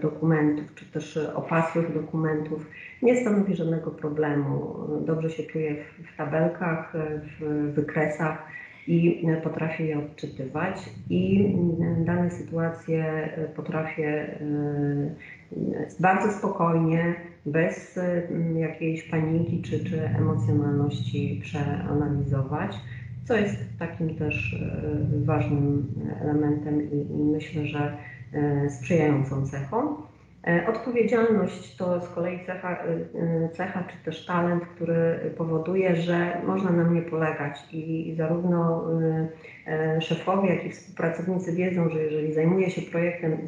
dokumentów, 0.02 0.74
czy 0.74 0.84
też 0.84 1.16
opasłych 1.34 1.94
dokumentów 1.94 2.66
nie 3.02 3.16
stanowi 3.16 3.56
żadnego 3.56 3.90
problemu. 3.90 4.74
Dobrze 5.06 5.30
się 5.30 5.42
czuję 5.42 5.76
w 6.14 6.16
tabelkach, 6.16 6.92
w 7.40 7.72
wykresach 7.74 8.46
i 8.86 9.26
potrafię 9.42 9.86
je 9.86 9.98
odczytywać 9.98 10.90
i 11.10 11.54
dane 12.04 12.30
sytuacje 12.30 13.28
potrafię 13.56 14.38
e, 14.40 15.86
bardzo 16.00 16.38
spokojnie, 16.38 17.14
bez 17.46 17.98
e, 17.98 18.22
jakiejś 18.58 19.02
paniki 19.02 19.62
czy, 19.62 19.84
czy 19.84 20.08
emocjonalności 20.08 21.40
przeanalizować, 21.42 22.76
co 23.24 23.36
jest 23.36 23.56
takim 23.78 24.14
też 24.14 24.54
e, 24.54 25.24
ważnym 25.24 25.86
elementem 26.20 26.92
i, 26.92 26.96
i 26.96 27.24
myślę, 27.24 27.66
że 27.66 27.96
sprzyjającą 28.68 29.46
cechą. 29.46 29.96
E, 30.46 30.66
odpowiedzialność 30.68 31.76
to 31.76 32.00
z 32.00 32.09
kolei 32.09 32.46
cecha, 32.46 32.72
e, 32.72 32.87
e, 33.20 33.48
cecha 33.48 33.85
czy 33.85 34.04
też 34.04 34.26
talent, 34.26 34.64
który 34.66 35.35
powoduje, 35.37 35.96
że 35.96 36.40
można 36.46 36.70
na 36.70 36.85
mnie 36.85 37.02
polegać 37.02 37.61
i 37.72 38.14
zarówno 38.16 38.85
szefowie, 40.00 40.54
jak 40.54 40.64
i 40.64 40.70
współpracownicy 40.70 41.52
wiedzą, 41.52 41.88
że 41.88 42.02
jeżeli 42.02 42.33
zajmuję 42.33 42.70
się 42.70 42.83
projektem, 42.83 43.38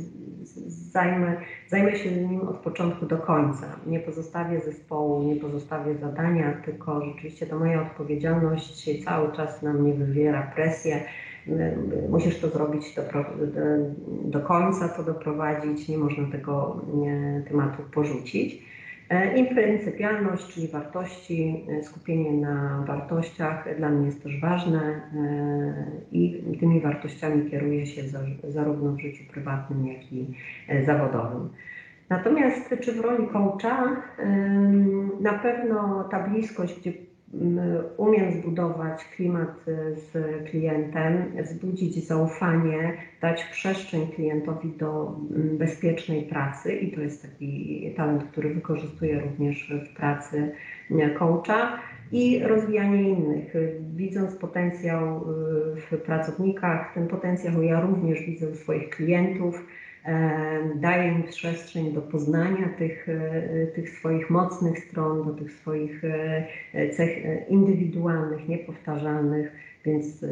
zajmę, 0.92 1.36
zajmę 1.68 1.96
się 1.96 2.10
nim 2.10 2.40
od 2.48 2.56
początku 2.56 3.06
do 3.06 3.18
końca. 3.18 3.66
Nie 3.86 4.00
pozostawię 4.00 4.60
zespołu, 4.60 5.22
nie 5.22 5.36
pozostawię 5.36 5.94
zadania, 5.94 6.52
tylko 6.64 7.04
rzeczywiście 7.04 7.46
to 7.46 7.58
moja 7.58 7.82
odpowiedzialność 7.82 9.04
cały 9.04 9.32
czas 9.32 9.62
na 9.62 9.72
mnie 9.72 9.94
wywiera 9.94 10.52
presję 10.54 11.00
musisz 12.08 12.40
to 12.40 12.48
zrobić 12.48 12.94
do, 12.94 13.02
do, 14.24 14.40
końca, 14.40 14.88
to 14.88 15.02
doprowadzić, 15.02 15.88
nie 15.88 15.98
można 15.98 16.30
tego 16.32 16.80
tematu 17.48 17.82
porzucić. 17.94 18.66
E, 19.10 19.38
I 19.38 19.54
pryncypialność, 19.54 20.54
czyli 20.54 20.68
wartości, 20.68 21.64
e, 21.68 21.82
skupienie 21.82 22.32
na 22.32 22.84
wartościach 22.86 23.76
dla 23.76 23.88
mnie 23.88 24.06
jest 24.06 24.22
też 24.22 24.40
ważne 24.40 24.80
e, 24.80 25.00
i 26.12 26.42
tymi 26.60 26.80
wartościami 26.80 27.50
kieruję 27.50 27.86
się 27.86 28.02
zarówno 28.48 28.92
w 28.92 29.00
życiu 29.00 29.24
prywatnym, 29.32 29.86
jak 29.86 30.12
i 30.12 30.34
zawodowym. 30.86 31.48
Natomiast 32.08 32.74
czy 32.80 32.92
w 32.92 33.00
roli 33.00 33.28
coacha 33.32 34.02
na 35.20 35.32
pewno 35.32 36.04
ta 36.10 36.28
bliskość, 36.28 36.80
gdzie 36.80 36.92
umiem 37.96 38.32
zbudować 38.32 39.04
klimat 39.04 39.68
y, 39.68 39.96
z 39.96 40.12
klientem, 40.50 41.32
wzbudzić 41.42 42.06
zaufanie, 42.06 42.92
dać 43.20 43.44
przestrzeń 43.44 44.06
klientowi 44.06 44.72
do 44.72 45.20
bezpiecznej 45.58 46.22
pracy 46.22 46.72
i 46.72 46.92
to 46.92 47.00
jest 47.00 47.22
taki 47.22 47.94
talent, 47.96 48.24
który 48.24 48.54
wykorzystuję 48.54 49.20
również 49.20 49.72
w 49.90 49.96
pracy 49.96 50.52
coacha 51.18 51.78
i 52.12 52.42
rozwijanie 52.42 53.10
innych. 53.10 53.54
Widząc 53.96 54.36
potencjał 54.36 55.16
y, 55.16 55.80
w 55.80 56.02
pracownikach, 56.02 56.94
ten 56.94 57.08
potencjał 57.08 57.62
ja 57.62 57.80
również 57.80 58.22
widzę 58.22 58.48
u 58.48 58.54
swoich 58.54 58.90
klientów 58.90 59.66
daje 60.74 61.12
im 61.12 61.22
przestrzeń 61.22 61.92
do 61.92 62.02
poznania 62.02 62.68
tych, 62.78 63.06
tych 63.74 63.90
swoich 63.90 64.30
mocnych 64.30 64.78
stron, 64.78 65.24
do 65.24 65.30
tych 65.30 65.52
swoich 65.52 66.02
cech 66.92 67.18
indywidualnych, 67.48 68.48
niepowtarzalnych, 68.48 69.52
więc 69.84 70.24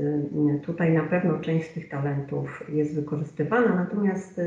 tutaj 0.62 0.92
na 0.92 1.02
pewno 1.02 1.38
część 1.38 1.70
z 1.70 1.72
tych 1.72 1.88
talentów 1.88 2.64
jest 2.68 2.94
wykorzystywana, 2.94 3.74
natomiast 3.74 4.40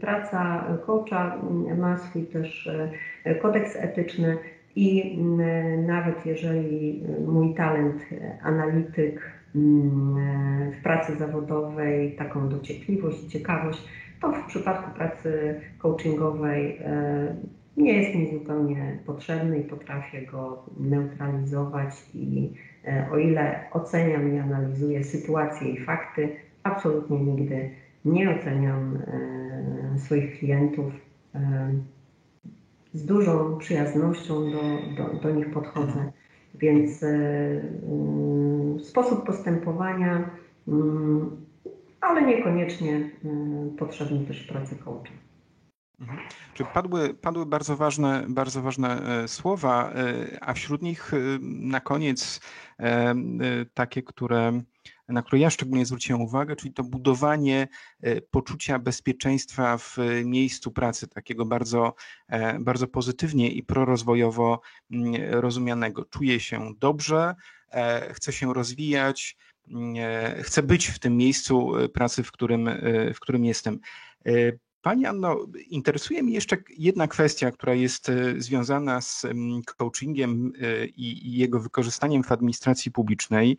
praca 0.00 0.64
coacha 0.86 1.38
ma 1.78 1.98
swój 1.98 2.22
też 2.22 2.70
kodeks 3.42 3.76
etyczny, 3.76 4.38
i 4.76 5.18
mm, 5.18 5.86
nawet 5.86 6.26
jeżeli 6.26 7.02
mój 7.26 7.54
talent 7.54 8.02
analityk 8.42 9.32
mm, 9.54 10.72
w 10.72 10.82
pracy 10.82 11.16
zawodowej, 11.16 12.16
taką 12.16 12.48
dociekliwość 12.48 13.26
ciekawość, 13.26 13.88
to 14.22 14.32
w 14.32 14.46
przypadku 14.46 14.90
pracy 14.90 15.60
coachingowej 15.78 16.78
e, 16.84 17.36
nie 17.76 17.92
jest 17.92 18.14
mi 18.14 18.38
zupełnie 18.38 18.98
potrzebny 19.06 19.58
i 19.58 19.64
potrafię 19.64 20.26
go 20.26 20.64
neutralizować 20.80 21.90
i 22.14 22.52
e, 22.84 23.08
o 23.12 23.18
ile 23.18 23.64
oceniam 23.72 24.34
i 24.34 24.38
analizuję 24.38 25.04
sytuacje 25.04 25.68
i 25.68 25.84
fakty, 25.84 26.36
absolutnie 26.62 27.18
nigdy 27.20 27.70
nie 28.04 28.30
oceniam 28.30 28.96
e, 28.96 29.98
swoich 29.98 30.38
klientów 30.38 30.92
z 32.94 33.04
dużą 33.04 33.58
przyjaznością 33.58 34.34
do, 34.34 34.60
do, 34.96 35.20
do 35.20 35.30
nich 35.30 35.50
podchodzę. 35.50 36.12
Więc 36.54 37.02
y, 37.02 37.62
sposób 38.82 39.26
postępowania, 39.26 40.30
y, 40.68 40.72
ale 42.02 42.22
niekoniecznie 42.22 42.92
y, 42.94 43.10
potrzebny 43.78 44.26
też 44.26 44.42
pracy 44.42 44.76
coacha. 44.76 45.12
Mhm. 46.00 46.18
Czy 46.54 46.64
padły, 46.64 47.14
padły 47.14 47.46
bardzo 47.46 47.76
ważne, 47.76 48.24
bardzo 48.28 48.62
ważne 48.62 49.02
słowa, 49.28 49.92
a 50.40 50.54
wśród 50.54 50.82
nich 50.82 51.12
na 51.40 51.80
koniec 51.80 52.40
takie, 53.74 54.02
które 54.02 54.62
na 55.08 55.22
które 55.22 55.38
ja 55.38 55.50
szczególnie 55.50 55.86
zwróciłem 55.86 56.22
uwagę, 56.22 56.56
czyli 56.56 56.74
to 56.74 56.84
budowanie 56.84 57.68
e, 58.00 58.20
poczucia 58.20 58.78
bezpieczeństwa 58.78 59.78
w 59.78 59.96
miejscu 60.24 60.70
pracy, 60.70 61.08
takiego 61.08 61.44
bardzo, 61.44 61.94
e, 62.28 62.58
bardzo 62.58 62.86
pozytywnie 62.86 63.50
i 63.50 63.62
prorozwojowo 63.62 64.60
mm, 64.90 65.14
rozumianego. 65.30 66.04
Czuję 66.04 66.40
się 66.40 66.74
dobrze, 66.78 67.34
e, 67.70 68.14
chcę 68.14 68.32
się 68.32 68.54
rozwijać, 68.54 69.36
mm, 69.36 69.51
chcę 70.42 70.62
być 70.62 70.86
w 70.86 70.98
tym 70.98 71.16
miejscu 71.16 71.72
pracy, 71.94 72.22
w 72.22 72.32
którym, 72.32 72.70
w 73.14 73.20
którym 73.20 73.44
jestem. 73.44 73.80
Pani 74.82 75.06
Anno, 75.06 75.46
interesuje 75.68 76.22
mnie 76.22 76.34
jeszcze 76.34 76.56
jedna 76.78 77.08
kwestia, 77.08 77.50
która 77.50 77.74
jest 77.74 78.08
e, 78.08 78.40
związana 78.40 79.00
z 79.00 79.26
coachingiem 79.76 80.52
e, 80.60 80.86
i 80.86 81.36
jego 81.36 81.60
wykorzystaniem 81.60 82.22
w 82.22 82.32
administracji 82.32 82.92
publicznej 82.92 83.56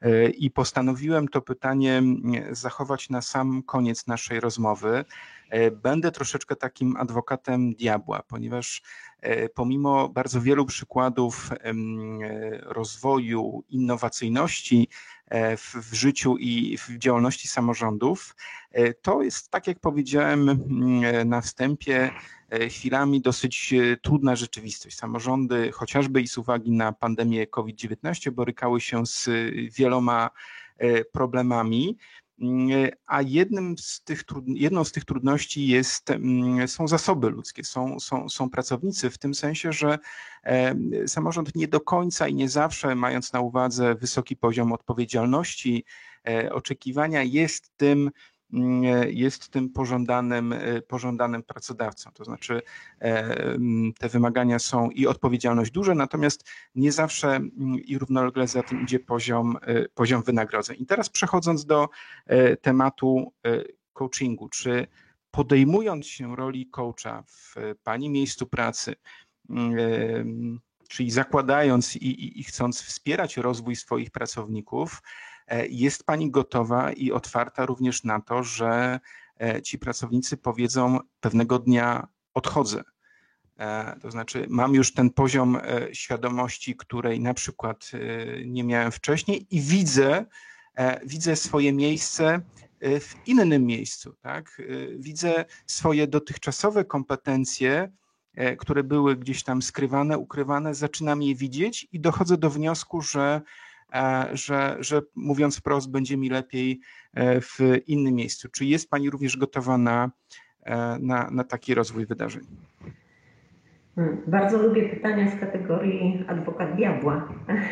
e, 0.00 0.30
i 0.30 0.50
postanowiłem 0.50 1.28
to 1.28 1.42
pytanie 1.42 2.02
zachować 2.50 3.10
na 3.10 3.22
sam 3.22 3.62
koniec 3.62 4.06
naszej 4.06 4.40
rozmowy. 4.40 5.04
Będę 5.72 6.12
troszeczkę 6.12 6.56
takim 6.56 6.96
adwokatem 6.96 7.74
diabła, 7.74 8.22
ponieważ 8.22 8.82
pomimo 9.54 10.08
bardzo 10.08 10.40
wielu 10.40 10.66
przykładów 10.66 11.50
rozwoju, 12.62 13.64
innowacyjności, 13.68 14.88
E, 15.28 15.56
w, 15.56 15.92
życiu 15.92 16.36
i 16.36 16.78
w 16.78 16.98
działalności 16.98 17.48
samorządów. 17.48 18.36
E, 18.72 18.94
to 18.94 19.22
jest, 19.22 19.50
tak 19.50 19.66
jak 19.66 19.80
powiedziałem 19.80 20.48
e, 21.04 21.24
na 21.24 21.40
wstępie, 21.40 22.10
chwilami 22.70 23.20
dosyć 23.20 23.74
trudna 24.02 24.36
rzeczywistość. 24.36 24.96
Samorządy, 24.96 25.72
chociażby 25.72 26.22
i 26.22 26.28
z 26.28 26.38
uwagi 26.38 26.72
na 26.72 26.92
pandemię 26.92 27.46
COVID-19, 27.46 28.30
borykały 28.30 28.80
się 28.80 29.06
z 29.06 29.28
wieloma 29.76 30.30
problemami. 31.12 31.96
Mm, 32.40 32.90
a 33.06 33.22
jednym 33.22 33.78
z 33.78 34.00
tych, 34.00 34.24
jedną 34.46 34.84
z 34.84 34.92
tych 34.92 35.04
trudności 35.04 35.66
jest, 35.66 36.10
mm, 36.10 36.68
są 36.68 36.88
zasoby 36.88 37.30
ludzkie, 37.30 37.64
są, 37.64 38.00
są, 38.00 38.28
są 38.28 38.50
pracownicy, 38.50 39.10
w 39.10 39.18
tym 39.18 39.34
sensie, 39.34 39.72
że 39.72 39.98
samorząd 41.06 41.54
nie 41.54 41.68
do 41.68 41.80
końca 41.80 42.28
i 42.28 42.34
nie 42.34 42.48
zawsze, 42.48 42.94
mając 42.94 43.32
na 43.32 43.40
uwadze 43.40 43.94
wysoki 43.94 44.36
poziom 44.36 44.72
odpowiedzialności, 44.72 45.84
e, 46.28 46.52
oczekiwania, 46.52 47.22
jest 47.22 47.70
tym, 47.76 48.10
jest 49.08 49.48
tym 49.48 49.70
pożądanym, 49.70 50.52
e, 50.52 50.82
pożądanym 50.82 51.42
pracodawcą. 51.42 52.10
To 52.14 52.24
znaczy 52.24 52.62
e, 53.00 53.36
mm, 53.36 53.92
te 53.92 54.08
wymagania 54.08 54.58
są 54.58 54.90
i 54.90 55.06
odpowiedzialność 55.06 55.70
duże, 55.70 55.94
natomiast 55.94 56.48
nie 56.74 56.92
zawsze 56.92 57.28
mm, 57.28 57.52
i 57.84 57.98
równolegle 57.98 58.46
za 58.46 58.62
tym 58.62 58.82
idzie 58.82 58.98
poziom, 58.98 59.56
e, 59.62 59.88
poziom 59.88 60.22
wynagrodzeń. 60.22 60.76
I 60.80 60.86
teraz 60.86 61.08
przechodząc 61.10 61.66
do 61.66 61.88
tematu 62.62 63.32
coachingu, 63.92 64.48
czy 64.48 64.86
podejmując 65.30 66.06
się 66.06 66.36
roli 66.36 66.70
coacha 66.70 67.24
w 67.26 67.54
Pani 67.82 68.10
miejscu 68.10 68.46
pracy, 68.46 68.94
czyli 70.88 71.10
zakładając 71.10 71.96
i, 71.96 72.06
i, 72.06 72.40
i 72.40 72.44
chcąc 72.44 72.82
wspierać 72.82 73.36
rozwój 73.36 73.76
swoich 73.76 74.10
pracowników, 74.10 75.02
E, 75.02 75.35
jest 75.68 76.04
Pani 76.04 76.30
gotowa 76.30 76.92
i 76.92 77.12
otwarta 77.12 77.66
również 77.66 78.04
na 78.04 78.20
to, 78.20 78.42
że 78.42 79.00
e, 79.40 79.62
ci 79.62 79.78
pracownicy 79.78 80.36
powiedzą 80.36 80.98
pewnego 81.20 81.58
dnia 81.58 82.08
odchodzę. 82.34 82.82
E, 83.58 83.96
to 84.02 84.10
znaczy, 84.10 84.46
mam 84.48 84.74
już 84.74 84.94
ten 84.94 85.10
poziom 85.10 85.58
świadomości, 85.92 86.76
której 86.76 87.20
na 87.20 87.34
przykład 87.34 87.90
nie 88.46 88.64
miałem 88.64 88.92
wcześniej, 88.92 89.46
i 89.50 89.60
widzę, 89.60 90.24
widzę 91.04 91.36
swoje 91.36 91.72
miejsce 91.72 92.40
w 92.80 93.14
innym 93.26 93.66
miejscu. 93.66 94.14
Tak? 94.20 94.62
Widzę 94.98 95.44
swoje 95.66 96.06
dotychczasowe 96.06 96.84
kompetencje, 96.84 97.92
które 98.58 98.84
były 98.84 99.16
gdzieś 99.16 99.42
tam 99.42 99.62
skrywane, 99.62 100.18
ukrywane, 100.18 100.74
zaczynam 100.74 101.22
je 101.22 101.34
widzieć 101.34 101.88
i 101.92 102.00
dochodzę 102.00 102.36
do 102.36 102.50
wniosku, 102.50 103.02
że 103.02 103.40
E, 103.40 103.65
że, 104.32 104.76
że 104.80 105.02
mówiąc 105.14 105.58
wprost, 105.58 105.90
będzie 105.90 106.16
mi 106.16 106.30
lepiej 106.30 106.80
e, 107.14 107.40
w 107.40 107.58
innym 107.86 108.14
miejscu. 108.14 108.48
Czy 108.48 108.64
jest 108.64 108.90
Pani 108.90 109.10
również 109.10 109.36
gotowa 109.36 109.78
na, 109.78 110.10
e, 110.62 110.98
na, 111.00 111.30
na 111.30 111.44
taki 111.44 111.74
rozwój 111.74 112.06
wydarzeń? 112.06 112.42
Hmm, 113.94 114.22
bardzo 114.26 114.62
lubię 114.62 114.88
pytania 114.88 115.30
z 115.30 115.40
kategorii 115.40 116.24
adwokat 116.28 116.76
diabła. 116.76 117.28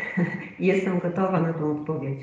Jestem 0.59 0.99
gotowa 0.99 1.41
na 1.41 1.53
tą 1.53 1.79
odpowiedź. 1.79 2.19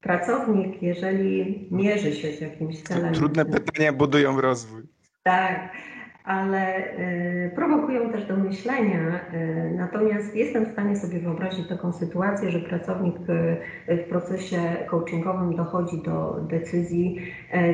Pracownik, 0.00 0.82
jeżeli 0.82 1.68
mierzy 1.70 2.12
się 2.12 2.32
z 2.32 2.40
jakimś 2.40 2.82
celem. 2.82 3.14
Trudne 3.14 3.44
pytania 3.44 3.92
budują 3.92 4.40
rozwój. 4.40 4.82
Tak 5.22 5.72
ale 6.24 6.92
y, 6.98 7.50
prowokują 7.54 8.12
też 8.12 8.26
do 8.26 8.36
myślenia. 8.36 9.20
Y, 9.34 9.74
natomiast 9.76 10.36
jestem 10.36 10.64
w 10.64 10.72
stanie 10.72 10.96
sobie 10.96 11.18
wyobrazić 11.18 11.68
taką 11.68 11.92
sytuację, 11.92 12.50
że 12.50 12.60
pracownik 12.60 13.16
y, 13.88 13.96
w 13.96 14.08
procesie 14.08 14.58
coachingowym 14.90 15.56
dochodzi 15.56 16.02
do 16.02 16.40
decyzji 16.50 17.18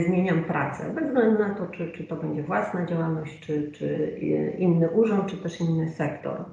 zmieniam 0.07 0.45
pracę, 0.45 0.93
bez 0.95 1.07
względu 1.07 1.39
na 1.39 1.55
to, 1.55 1.67
czy, 1.67 1.93
czy 1.93 2.05
to 2.05 2.17
będzie 2.17 2.43
własna 2.43 2.87
działalność, 2.87 3.41
czy, 3.41 3.73
czy 3.73 4.19
inny 4.59 4.91
urząd, 4.91 5.27
czy 5.27 5.37
też 5.37 5.61
inny 5.61 5.91
sektor. 5.91 6.45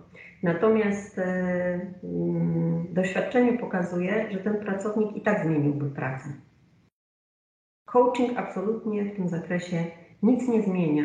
Natomiast 0.43 1.19
mm, 1.19 2.93
doświadczenie 2.93 3.58
pokazuje, 3.58 4.31
że 4.31 4.38
ten 4.38 4.55
pracownik 4.55 5.15
i 5.15 5.21
tak 5.21 5.45
zmieniłby 5.45 5.89
pracę. 5.89 6.29
Coaching 7.86 8.38
absolutnie 8.38 9.05
w 9.05 9.15
tym 9.15 9.27
zakresie 9.27 9.77
nic 10.23 10.47
nie 10.47 10.62
zmienia. 10.62 11.03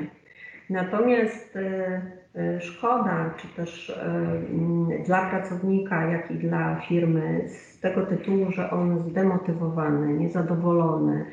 Natomiast 0.70 1.56
e, 1.56 2.00
e, 2.34 2.60
szkoda, 2.60 3.34
czy 3.36 3.48
też 3.48 3.90
e, 3.90 5.04
dla 5.04 5.30
pracownika, 5.30 6.04
jak 6.04 6.30
i 6.30 6.34
dla 6.34 6.80
firmy, 6.88 7.48
z 7.48 7.80
tego 7.80 8.06
tytułu, 8.06 8.50
że 8.50 8.70
on 8.70 8.98
zdemotywowany, 9.10 10.14
niezadowolony, 10.14 11.26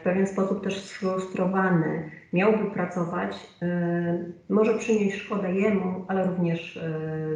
w 0.00 0.02
pewien 0.04 0.26
sposób 0.26 0.64
też 0.64 0.84
sfrustrowany, 0.84 2.10
miałby 2.32 2.70
pracować, 2.70 3.46
może 4.48 4.78
przynieść 4.78 5.16
szkodę 5.16 5.52
jemu, 5.52 6.04
ale 6.08 6.26
również 6.26 6.80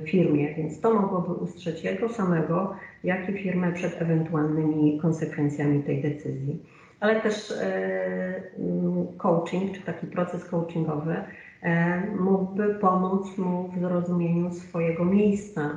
firmie, 0.04 0.54
więc 0.54 0.80
to 0.80 0.94
mogłoby 0.94 1.32
ustrzec 1.32 1.84
jego 1.84 2.08
samego, 2.08 2.76
jak 3.04 3.28
i 3.28 3.32
firmę 3.32 3.72
przed 3.72 4.02
ewentualnymi 4.02 5.00
konsekwencjami 5.00 5.82
tej 5.82 6.02
decyzji 6.02 6.62
ale 7.04 7.20
też 7.20 7.50
e, 7.50 8.42
mm, 8.58 9.06
coaching, 9.18 9.74
czy 9.74 9.82
taki 9.82 10.06
proces 10.06 10.44
coachingowy 10.44 11.16
e, 11.62 12.02
mógłby 12.20 12.74
pomóc 12.74 13.38
mu 13.38 13.68
w 13.68 13.80
zrozumieniu 13.80 14.52
swojego 14.52 15.04
miejsca, 15.04 15.70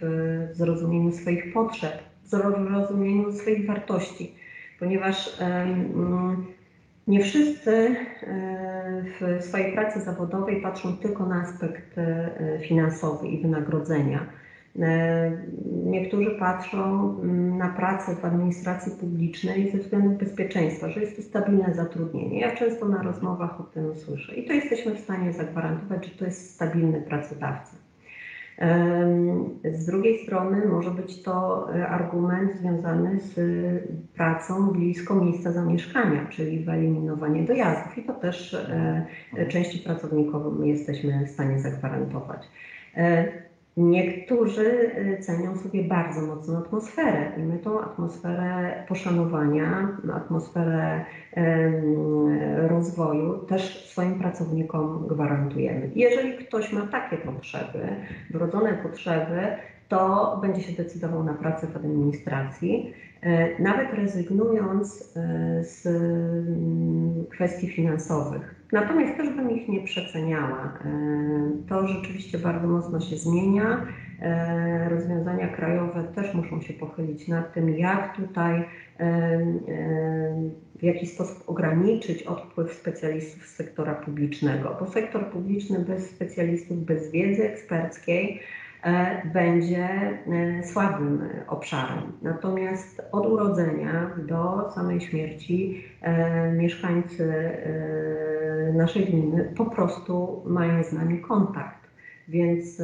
w 0.00 0.48
zrozumieniu 0.52 1.12
swoich 1.12 1.52
potrzeb, 1.52 1.92
w 2.24 2.28
zrozumieniu 2.28 3.32
swoich 3.32 3.66
wartości, 3.66 4.34
ponieważ 4.78 5.40
mm, 5.40 6.46
Nie 7.08 7.22
wszyscy 7.22 7.96
w 9.20 9.44
swojej 9.44 9.72
pracy 9.72 10.00
zawodowej 10.00 10.62
patrzą 10.62 10.96
tylko 10.96 11.26
na 11.26 11.42
aspekt 11.42 11.96
finansowy 12.68 13.28
i 13.28 13.42
wynagrodzenia. 13.42 14.18
E, 14.18 14.47
niektórzy 15.84 16.30
patrzą 16.30 17.10
mm, 17.22 17.58
na 17.58 17.68
pracę 17.68 18.14
w 18.14 18.24
administracji 18.24 18.92
publicznej 18.92 19.70
ze 19.70 19.78
względu 19.78 20.10
bezpieczeństwa, 20.10 20.90
że 20.90 21.00
jest 21.00 21.16
to 21.16 21.22
stabilne 21.22 21.74
zatrudnienie. 21.74 22.40
Ja 22.40 22.56
często 22.56 22.88
na 22.88 23.02
rozmowach 23.02 23.60
o 23.60 23.64
tym 23.64 23.94
słyszę 23.94 24.34
i 24.34 24.46
to 24.46 24.52
jesteśmy 24.52 24.94
w 24.94 25.00
stanie 25.00 25.32
zagwarantować, 25.32 26.06
że 26.06 26.18
to 26.18 26.24
jest 26.24 26.54
stabilny 26.54 27.00
pracodawca. 27.00 27.76
Z 29.64 29.86
drugiej 29.86 30.18
strony 30.18 30.66
może 30.66 30.90
być 30.90 31.22
to 31.22 31.66
e, 31.74 31.88
argument 31.88 32.52
związany 32.54 33.20
z 33.20 33.34
pracą 34.14 34.66
blisko 34.66 35.14
miejsca 35.14 35.52
zamieszkania, 35.52 36.26
czyli 36.30 36.64
wyeliminowanie 36.64 37.42
dojazdów 37.42 37.98
i 37.98 38.02
to 38.02 38.14
też 38.14 38.54
e, 38.54 39.46
części 39.48 39.78
pracownikom 39.78 40.66
jesteśmy 40.66 41.26
w 41.26 41.30
stanie 41.30 41.58
zagwarantować. 41.58 42.48
Niektórzy 43.78 44.90
y, 44.98 45.18
cenią 45.20 45.56
sobie 45.56 45.84
bardzo 45.84 46.20
mocno 46.20 46.58
atmosferę 46.58 47.32
i 47.36 47.40
my 47.40 47.58
tą 47.58 47.80
atmosferę 47.80 48.84
poszanowania, 48.88 49.96
atmosferę 50.14 51.04
rozwoju 52.68 53.38
też 53.38 53.90
swoim 53.90 54.18
pracownikom 54.18 55.06
gwarantujemy. 55.08 55.90
Jeżeli 55.94 56.46
ktoś 56.46 56.72
ma 56.72 56.86
takie 56.86 57.16
potrzeby, 57.16 57.88
wrodzone 58.30 58.72
potrzeby, 58.72 59.40
to 59.88 60.38
będzie 60.42 60.60
się 60.62 60.82
decydował 60.82 61.24
na 61.24 61.34
pracę 61.34 61.66
w 61.66 61.76
administracji, 61.76 62.94
e, 63.20 63.62
nawet 63.62 63.94
rezygnując 63.94 65.16
e, 65.16 65.64
z 65.64 65.86
mm, 65.86 67.24
kwestii 67.30 67.68
finansowych. 67.68 68.57
Natomiast 68.72 69.16
też 69.16 69.30
bym 69.30 69.50
ich 69.50 69.68
nie 69.68 69.80
przeceniała. 69.80 70.78
E, 70.84 70.90
to 71.68 71.88
rzeczywiście 71.88 72.38
bardzo 72.38 72.68
mocno 72.68 73.00
się 73.00 73.16
zmienia. 73.16 73.86
Rozwiązania 74.88 75.48
krajowe 75.48 76.04
też 76.14 76.34
muszą 76.34 76.60
się 76.60 76.74
pochylić 76.74 77.28
nad 77.28 77.54
tym, 77.54 77.78
jak 77.78 78.16
tutaj 78.16 78.64
w 80.78 80.82
jaki 80.82 81.06
sposób 81.06 81.44
ograniczyć 81.46 82.22
odpływ 82.22 82.72
specjalistów 82.72 83.46
z 83.46 83.54
sektora 83.54 83.94
publicznego, 83.94 84.76
bo 84.80 84.86
sektor 84.86 85.26
publiczny 85.26 85.78
bez 85.78 86.10
specjalistów, 86.10 86.84
bez 86.84 87.10
wiedzy 87.10 87.44
eksperckiej, 87.44 88.40
E, 88.40 88.67
będzie 89.34 89.88
e, 89.88 90.62
słabym 90.64 91.28
obszarem. 91.48 92.12
Natomiast 92.22 93.02
od 93.12 93.26
urodzenia 93.26 94.10
do 94.28 94.70
samej 94.74 95.00
śmierci 95.00 95.84
e, 96.02 96.52
mieszkańcy 96.52 97.52
naszej 98.74 99.04
gminy 99.04 99.52
po 99.56 99.64
prostu 99.64 100.42
mają 100.46 100.84
z 100.84 100.92
nami 100.92 101.20
kontakt. 101.20 101.78
Więc 102.28 102.82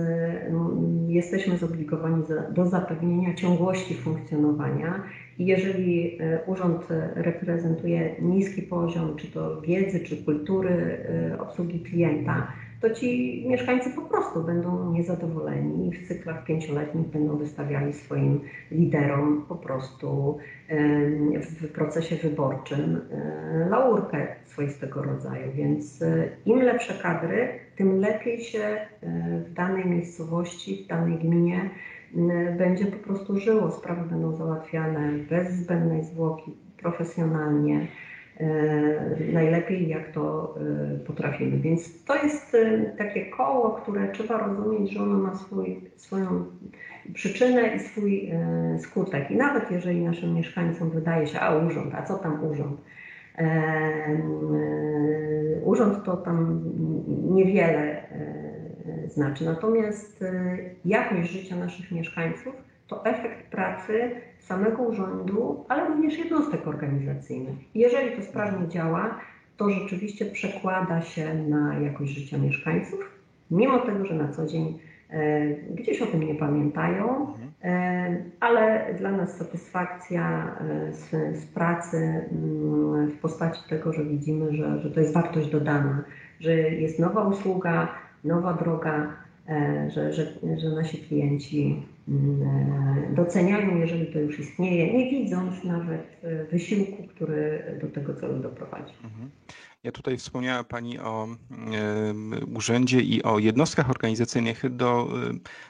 jesteśmy 1.09 1.59
zobligowani 1.59 2.23
do 2.51 2.67
zapewnienia 2.67 3.35
ciągłości 3.35 3.95
funkcjonowania 3.95 5.03
i 5.39 5.47
jeżeli 5.47 6.19
urząd 6.47 6.87
reprezentuje 7.15 8.15
niski 8.23 8.63
poziom, 8.63 9.17
czy 9.17 9.33
to 9.33 9.61
wiedzy, 9.61 10.01
czy 10.01 10.25
kultury 10.25 11.07
obsługi 11.39 11.81
klienta, 11.81 12.53
to 12.85 12.91
ci 12.91 13.45
mieszkańcy 13.49 13.91
po 13.91 14.03
prostu 14.03 14.43
będą 14.43 14.93
niezadowoleni 14.93 15.89
i 15.89 15.93
w 15.93 16.09
cyklach 16.09 16.45
pięcioletnich 16.45 17.07
będą 17.07 17.37
wystawiali 17.37 17.93
swoim 17.93 18.41
liderom 18.71 19.45
po 19.49 19.55
prostu 19.55 20.39
w 21.61 21.73
procesie 21.73 22.17
wyborczym 22.17 23.01
e, 23.11 23.69
laurkę 23.69 24.27
swoistego 24.45 25.03
rodzaju. 25.03 25.53
Więc 25.53 26.03
e, 26.03 26.29
im 26.47 26.63
lepsze 26.63 26.95
kadry, 27.03 27.49
tym 27.77 28.01
lepiej 28.01 28.41
się 28.41 28.61
e, 28.61 28.87
w 29.47 29.53
danej 29.53 29.87
miejscowości, 29.87 30.85
w 30.85 30.87
danej 30.87 31.19
gminie 31.19 31.71
będzie 32.59 32.87
po 32.87 32.97
prostu 32.97 33.39
żyło. 33.39 33.71
Sprawy 33.71 34.11
będą 34.11 34.37
załatwiane 34.37 35.13
bez 35.31 35.53
zbędnej 35.53 36.05
zwłoki, 36.05 36.57
profesjonalnie. 36.83 37.87
E, 38.41 39.33
najlepiej, 39.33 39.89
jak 39.89 40.13
to 40.13 40.55
e, 40.95 40.99
potrafimy. 40.99 41.59
Więc 41.59 42.05
to 42.05 42.15
jest 42.15 42.55
e, 42.55 42.81
takie 42.99 43.27
koło, 43.27 43.71
które 43.71 44.13
trzeba 44.13 44.39
rozumieć, 44.39 44.93
że 44.93 45.03
ono 45.03 45.19
ma 45.19 45.35
swój, 45.35 45.81
swoją 45.97 46.45
przyczynę 47.13 47.77
i 47.77 47.81
swój 47.81 48.31
skutek. 48.79 49.31
I 49.31 49.37
nawet 49.37 49.71
jeżeli 49.71 50.05
naszym 50.05 50.35
mieszkańcom 50.35 50.91
wydaje 50.91 51.27
się, 51.27 51.41
a 51.41 51.57
urząd, 51.57 51.95
a 51.95 52.03
co 52.03 52.19
tam 52.19 52.45
urząd? 52.45 52.81
Urząd 55.63 56.05
to 56.05 56.17
tam 56.17 56.63
niewiele 57.35 58.03
znaczy. 59.09 59.45
Natomiast 59.45 60.25
jakość 60.85 61.31
życia 61.31 61.57
naszych 61.57 61.93
mieszkańców 61.93 62.55
to 62.87 63.05
efekt 63.05 63.51
pracy 63.51 64.11
samego 64.39 64.83
urzędu, 64.83 65.65
ale 65.69 65.89
również 65.89 66.19
jednostek 66.19 66.69
organizacyjnych. 66.69 67.55
Jeżeli 67.75 68.17
to 68.17 68.23
sprawnie 68.23 68.69
działa, 68.69 69.21
to 69.57 69.71
rzeczywiście 69.71 70.27
przekłada 70.27 71.03
się 71.03 71.35
na 71.35 71.79
jakość 71.79 72.13
życia 72.13 72.39
mieszkańców, 72.39 73.01
mimo 73.51 73.79
tego, 73.79 74.07
że 74.07 74.15
na 74.15 74.29
co 74.29 74.47
dzień 74.47 74.79
e, 75.11 75.47
gdzieś 75.55 76.03
o 76.03 76.07
tym 76.07 76.23
nie 76.23 76.35
pamiętają, 76.35 77.35
e, 77.65 78.25
ale 78.41 78.95
dla 78.99 79.13
nas 79.13 79.37
satysfakcja 79.37 80.57
e, 80.61 80.93
z, 80.93 81.11
z 81.37 81.47
pracy 81.47 81.97
mm, 82.33 83.11
w 83.11 83.19
postaci 83.19 83.61
tego, 83.69 83.93
że 83.93 84.05
widzimy, 84.05 84.57
że, 84.57 84.81
że 84.81 84.91
to 84.91 85.01
jest 85.01 85.15
wartość 85.15 85.49
dodana, 85.49 86.05
że 86.41 86.55
jest 86.55 86.99
nowa 86.99 87.29
usługa, 87.29 87.89
nowa 88.25 88.53
droga, 88.53 89.25
E, 89.49 89.91
że, 89.91 90.13
że, 90.13 90.27
że 90.57 90.71
nasi 90.71 90.99
klienci 90.99 91.83
doceniają, 93.15 93.77
jeżeli 93.77 94.13
to 94.13 94.19
już 94.19 94.39
istnieje, 94.41 94.95
nie 94.95 95.11
widząc 95.11 95.65
nawet 95.65 96.17
e, 96.23 96.45
wysiłku, 96.45 97.07
który 97.09 97.79
do 97.83 97.89
tego 97.89 98.15
celu 98.15 98.43
doprowadzi. 98.43 98.95
Mhm. 99.05 99.31
Ja 99.83 99.93
tutaj 99.93 100.17
wspomniała 100.17 100.65
Pani 100.65 100.99
o 100.99 101.29
urzędzie 102.55 103.01
i 103.01 103.23
o 103.23 103.39
jednostkach 103.39 103.91
organizacyjnych. 103.91 104.77
Do, 104.77 105.09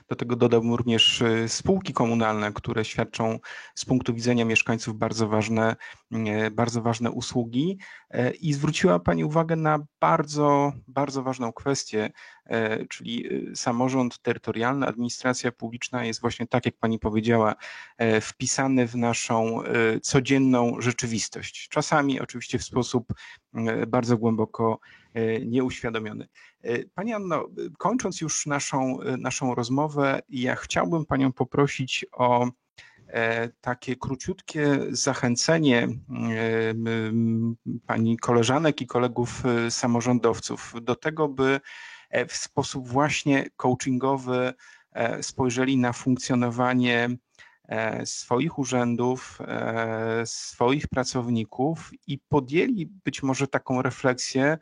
do 0.09 0.17
tego 0.17 0.37
dodałbym 0.37 0.75
również 0.75 1.23
spółki 1.47 1.93
komunalne, 1.93 2.53
które 2.53 2.85
świadczą 2.85 3.39
z 3.75 3.85
punktu 3.85 4.15
widzenia 4.15 4.45
mieszkańców 4.45 4.99
bardzo 4.99 5.29
ważne, 5.29 5.77
bardzo 6.53 6.83
ważne 6.83 7.11
usługi. 7.11 7.79
I 8.41 8.53
zwróciła 8.53 8.99
Pani 8.99 9.25
uwagę 9.25 9.57
na 9.57 9.87
bardzo, 10.01 10.73
bardzo 10.89 11.23
ważną 11.23 11.53
kwestię, 11.53 12.05
E, 12.05 12.11
czyli 12.89 13.33
y, 13.51 13.57
samorząd 13.57 14.19
terytorialny, 14.19 14.87
administracja 14.87 15.53
publiczna 15.53 16.05
jest 16.05 16.21
właśnie 16.21 16.47
tak, 16.47 16.67
jak 16.67 16.77
pani 16.77 16.99
powiedziała, 16.99 17.55
e, 17.99 18.21
wpisany 18.21 18.89
w 18.89 18.95
naszą 18.95 19.63
e, 19.63 20.01
codzienną 20.01 20.77
rzeczywistość. 20.79 21.69
Czasami 21.69 22.21
oczywiście 22.21 22.59
w 22.59 22.65
sposób 22.65 23.15
bardzo 23.87 24.17
głęboko 24.17 24.79
nieuświadomiony. 25.47 26.29
Pani 26.95 27.13
Anno, 27.13 27.49
kończąc 27.79 28.21
już 28.21 28.47
naszą, 28.47 28.99
naszą 29.19 29.55
rozmowę, 29.55 30.21
ja 30.29 30.57
chciałbym 30.57 31.07
Panią 31.07 31.33
poprosić 31.33 32.07
o 32.13 32.49
takie 33.61 33.97
króciutkie 33.97 34.79
zachęcenie 34.91 35.89
Pani 37.87 38.17
koleżanek 38.17 38.81
i 38.81 38.87
kolegów 38.87 39.43
samorządowców 39.71 40.75
do 40.83 40.95
tego, 40.95 41.29
by 41.29 41.45
E, 41.55 41.61
w 42.29 42.37
sposób 42.37 42.89
właśnie 42.89 43.51
coachingowy 43.57 44.55
e, 44.93 45.23
spojrzeli 45.23 45.77
na 45.77 45.93
funkcjonowanie 45.93 47.09
e, 47.69 48.07
swoich 48.07 48.59
urzędów, 48.59 49.39
swoich 50.25 50.89
pracowników 50.89 51.91
i 52.07 52.19
podjęli 52.19 52.87
być 52.87 53.23
może 53.23 53.49
taką 53.49 53.83
refleksję, 53.83 54.59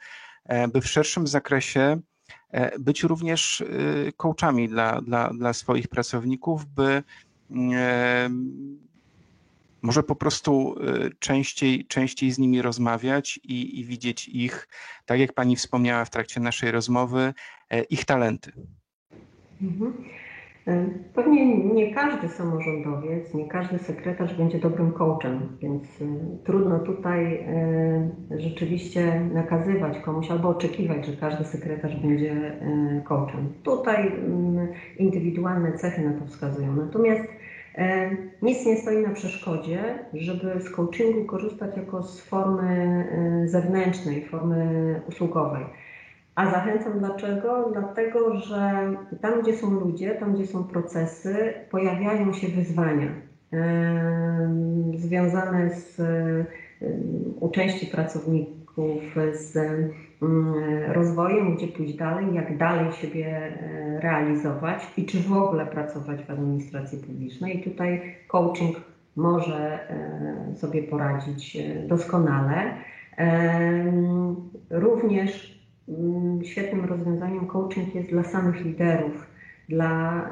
by 0.72 0.80
w 0.80 0.86
szerszym 0.86 1.26
zakresie 1.26 2.00
być 2.78 3.02
również 3.02 3.64
coachami 4.16 4.68
dla, 4.68 5.00
dla, 5.00 5.30
dla 5.34 5.52
swoich 5.52 5.88
pracowników, 5.88 6.66
by 6.66 7.02
może 9.82 10.02
po 10.02 10.16
prostu 10.16 10.74
y, 11.06 11.10
częściej, 11.18 11.86
częściej 11.86 12.30
z 12.30 12.38
nimi 12.38 12.62
rozmawiać 12.62 13.40
i, 13.44 13.80
i 13.80 13.84
widzieć 13.84 14.28
ich, 14.28 14.68
tak 15.06 15.20
jak 15.20 15.32
Pani 15.32 15.56
wspomniała 15.56 16.04
w 16.04 16.10
trakcie 16.10 16.40
naszej 16.40 16.70
rozmowy, 16.70 17.34
e, 17.70 17.82
ich 17.82 18.04
talenty. 18.04 18.52
Mhm. 19.62 19.92
E, 20.66 20.86
pewnie 21.14 21.56
nie 21.56 21.94
każdy 21.94 22.28
samorządowiec, 22.28 23.34
nie 23.34 23.48
każdy 23.48 23.78
sekretarz 23.78 24.34
będzie 24.34 24.58
dobrym 24.58 24.92
coachem, 24.92 25.56
więc 25.60 25.84
e, 25.84 26.04
trudno 26.44 26.78
tutaj 26.78 27.46
rzeczywiście 28.38 29.20
nakazywać 29.20 29.98
komuś 29.98 30.30
albo 30.30 30.48
oczekiwać, 30.48 31.06
że 31.06 31.12
każdy 31.16 31.44
sekretarz 31.44 31.96
będzie 31.96 32.60
coachem. 33.04 33.52
Tutaj 33.62 34.06
mm, 34.06 34.68
indywidualne 34.98 35.72
cechy 35.72 36.02
na 36.02 36.20
to 36.20 36.26
wskazują. 36.26 36.76
Natomiast 36.76 37.41
Nic 38.42 38.66
nie 38.66 38.76
stoi 38.76 39.02
na 39.02 39.10
przeszkodzie, 39.10 39.98
żeby 40.14 40.60
z 40.60 40.70
coachingu 40.70 41.24
korzystać 41.24 41.76
jako 41.76 42.02
z 42.02 42.20
formy 42.20 43.04
zewnętrznej, 43.46 44.24
formy 44.24 45.00
usługowej. 45.08 45.64
A 46.34 46.50
zachęcam 46.50 46.98
dlaczego? 46.98 47.70
Dlatego, 47.72 48.36
że 48.36 48.92
tam, 49.20 49.42
gdzie 49.42 49.56
są 49.56 49.70
ludzie, 49.70 50.10
tam, 50.10 50.34
gdzie 50.34 50.46
są 50.46 50.64
procesy, 50.64 51.54
pojawiają 51.70 52.32
się 52.32 52.48
wyzwania 52.48 53.08
związane 54.96 55.70
z 55.70 56.00
u 57.40 57.48
części 57.48 57.86
pracowników 57.86 58.61
z 59.32 59.56
rozwojem, 60.88 61.56
gdzie 61.56 61.68
pójść 61.68 61.94
dalej, 61.94 62.34
jak 62.34 62.56
dalej 62.56 62.92
siebie 62.92 63.26
e, 63.26 64.00
realizować 64.00 64.86
i 64.96 65.06
czy 65.06 65.20
w 65.20 65.32
ogóle 65.32 65.66
pracować 65.66 66.24
w 66.24 66.30
administracji 66.30 66.98
publicznej. 66.98 67.58
I 67.58 67.70
tutaj 67.70 68.16
coaching 68.28 68.76
może 69.16 69.90
e, 69.90 70.56
sobie 70.56 70.82
poradzić 70.82 71.56
e, 71.56 71.86
doskonale. 71.88 72.74
Również 74.70 75.62
Mm, 75.88 76.44
świetnym 76.44 76.84
rozwiązaniem 76.84 77.46
coaching 77.46 77.94
jest 77.94 78.08
dla 78.08 78.22
samych 78.22 78.64
liderów, 78.64 79.26
dla 79.68 80.26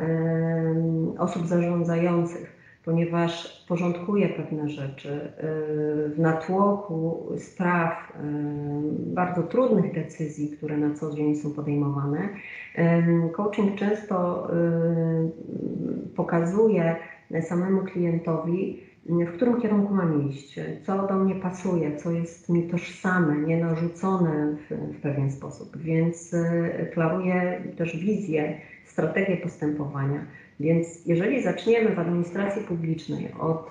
osób 1.18 1.47
zarządzających, 1.47 2.49
ponieważ 2.84 3.64
porządkuje 3.68 4.28
pewne 4.28 4.68
rzeczy 4.68 5.08
y, 5.10 5.30
w 6.14 6.18
natłoku 6.18 7.28
spraw, 7.38 8.12
bardzo 8.90 9.42
trudnych 9.42 9.94
decyzji, 9.94 10.50
które 10.50 10.76
na 10.76 10.94
co 10.94 11.14
dzień 11.14 11.36
są 11.36 11.50
podejmowane. 11.50 12.28
Coaching 13.32 13.74
często 13.78 14.48
y, 14.54 16.10
pokazuje 16.16 16.96
samemu 17.40 17.82
klientowi, 17.82 18.82
w 19.06 19.32
którym 19.32 19.60
kierunku 19.60 19.94
mam 19.94 20.28
iść, 20.28 20.60
co 20.82 21.06
do 21.06 21.14
mnie 21.14 21.34
pasuje, 21.34 21.96
co 21.96 22.10
jest 22.10 22.48
mi 22.48 22.62
tożsame, 22.62 23.36
nie 23.36 23.64
narzucone 23.64 24.56
w, 24.70 24.96
w 24.96 25.00
pewien 25.00 25.30
sposób. 25.30 25.76
Więc 25.76 26.34
klaruję 26.92 27.62
też 27.76 27.96
wizję, 27.96 28.60
strategię 28.84 29.36
postępowania. 29.36 30.26
Więc 30.61 31.06
jeżeli 31.06 31.42
zaczniemy 31.42 31.94
w 31.94 31.98
administracji 31.98 32.62
publicznej 32.62 33.28
od 33.40 33.70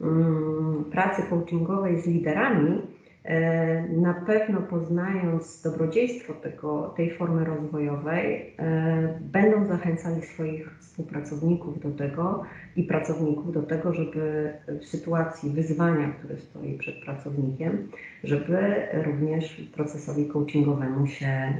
mm, 0.00 0.84
pracy 0.90 1.22
coachingowej 1.30 2.00
z 2.00 2.06
liderami, 2.06 2.82
E, 3.24 3.88
na 3.88 4.14
pewno 4.14 4.60
poznając 4.60 5.62
dobrodziejstwo 5.62 6.32
tego, 6.32 6.94
tej 6.96 7.10
formy 7.10 7.44
rozwojowej, 7.44 8.54
e, 8.58 9.18
będą 9.20 9.66
zachęcali 9.66 10.22
swoich 10.22 10.78
współpracowników 10.80 11.80
do 11.80 11.90
tego 11.90 12.44
i 12.76 12.84
pracowników 12.84 13.52
do 13.52 13.62
tego, 13.62 13.94
żeby 13.94 14.52
w 14.80 14.84
sytuacji 14.84 15.50
wyzwania, 15.50 16.08
które 16.08 16.38
stoi 16.38 16.78
przed 16.78 17.04
pracownikiem, 17.04 17.88
żeby 18.24 18.58
również 19.04 19.70
procesowi 19.74 20.26
coachingowemu 20.28 21.06
się 21.06 21.26
e, 21.26 21.52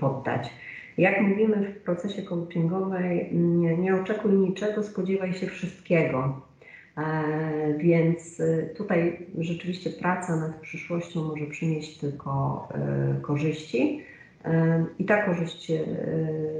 poddać. 0.00 0.50
Jak 0.98 1.20
mówimy 1.20 1.72
w 1.72 1.82
procesie 1.82 2.22
coachingowej, 2.22 3.28
nie, 3.32 3.76
nie 3.78 3.96
oczekuj 3.96 4.32
niczego, 4.32 4.82
spodziewaj 4.82 5.34
się 5.34 5.46
wszystkiego. 5.46 6.42
E, 6.96 7.78
więc 7.78 8.40
e, 8.40 8.62
tutaj 8.62 9.26
rzeczywiście 9.38 9.90
praca 9.90 10.36
nad 10.36 10.60
przyszłością 10.60 11.24
może 11.24 11.46
przynieść 11.46 11.98
tylko 11.98 12.68
e, 12.74 13.20
korzyści. 13.20 14.02
I 14.98 15.04
ta 15.04 15.22
korzyść 15.22 15.72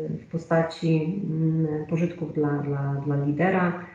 w 0.08 0.26
postaci 0.32 1.22
mm, 1.30 1.86
pożytków 1.86 2.34
dla, 2.34 2.48
dla, 2.48 2.94
dla 3.04 3.24
lidera, 3.24 3.86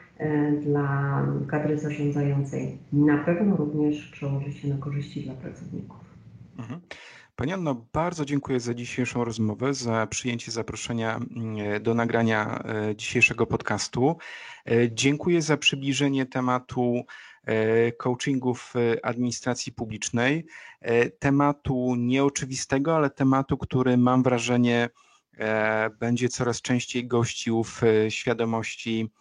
dla 0.62 1.22
kadry 1.48 1.78
zarządzającej 1.78 2.78
na 2.94 3.18
pewno 3.18 3.56
również 3.56 4.08
przełoży 4.08 4.54
się 4.54 4.68
na 4.68 4.78
korzyści 4.78 5.22
dla 5.22 5.34
pracowników. 5.34 5.98
Mhm. 6.60 6.80
Pani 7.40 7.54
Anno, 7.54 7.76
bardzo 7.94 8.26
dziękuję 8.26 8.60
za 8.60 8.74
dzisiejszą 8.74 9.24
rozmowę, 9.24 9.74
za 9.74 10.08
przyjęcie 10.08 10.52
zaproszenia 10.52 11.16
mm, 11.16 11.84
do 11.84 11.94
nagrania 11.94 12.64
e, 12.64 12.96
dzisiejszego 12.96 13.46
podcastu. 13.46 14.18
E, 14.66 14.92
dziękuję 14.92 15.42
za 15.42 15.58
przybliżenie 15.58 16.26
tematu 16.26 17.04
e, 17.46 17.92
coachingu 17.92 18.54
w 18.56 18.74
administracji 19.04 19.72
publicznej, 19.72 20.46
tematu 21.20 21.96
nieoczywistego, 21.98 22.96
ale 22.96 23.10
tematu, 23.10 23.58
który 23.58 23.98
mam 23.98 24.24
wrażenie 24.24 24.90
będzie 26.00 26.30
coraz 26.30 26.62
częściej 26.62 27.08
gościł 27.08 27.64
w 27.64 27.82
świadomości 28.10 29.12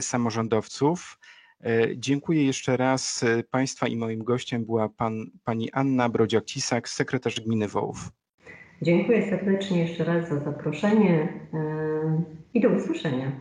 samorządowców. 0.00 1.18
E, 1.64 1.96
dziękuję 1.96 2.44
jeszcze 2.44 2.76
raz 2.76 3.22
e, 3.22 3.42
Państwa 3.42 3.88
i 3.88 3.96
moim 3.96 4.24
gościem 4.24 4.64
była 4.64 4.88
pan, 4.88 5.26
pani 5.44 5.72
Anna 5.72 6.08
Brodziak-Cisak, 6.08 6.88
sekretarz 6.88 7.40
gminy 7.40 7.68
Wołów. 7.68 8.10
Dziękuję 8.82 9.30
serdecznie 9.30 9.82
jeszcze 9.82 10.04
raz 10.04 10.28
za 10.28 10.40
zaproszenie 10.40 11.28
e, 11.54 12.22
i 12.54 12.60
do 12.60 12.68
usłyszenia. 12.68 13.32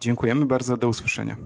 Dziękujemy 0.00 0.46
bardzo, 0.46 0.76
do 0.76 0.88
usłyszenia. 0.88 1.36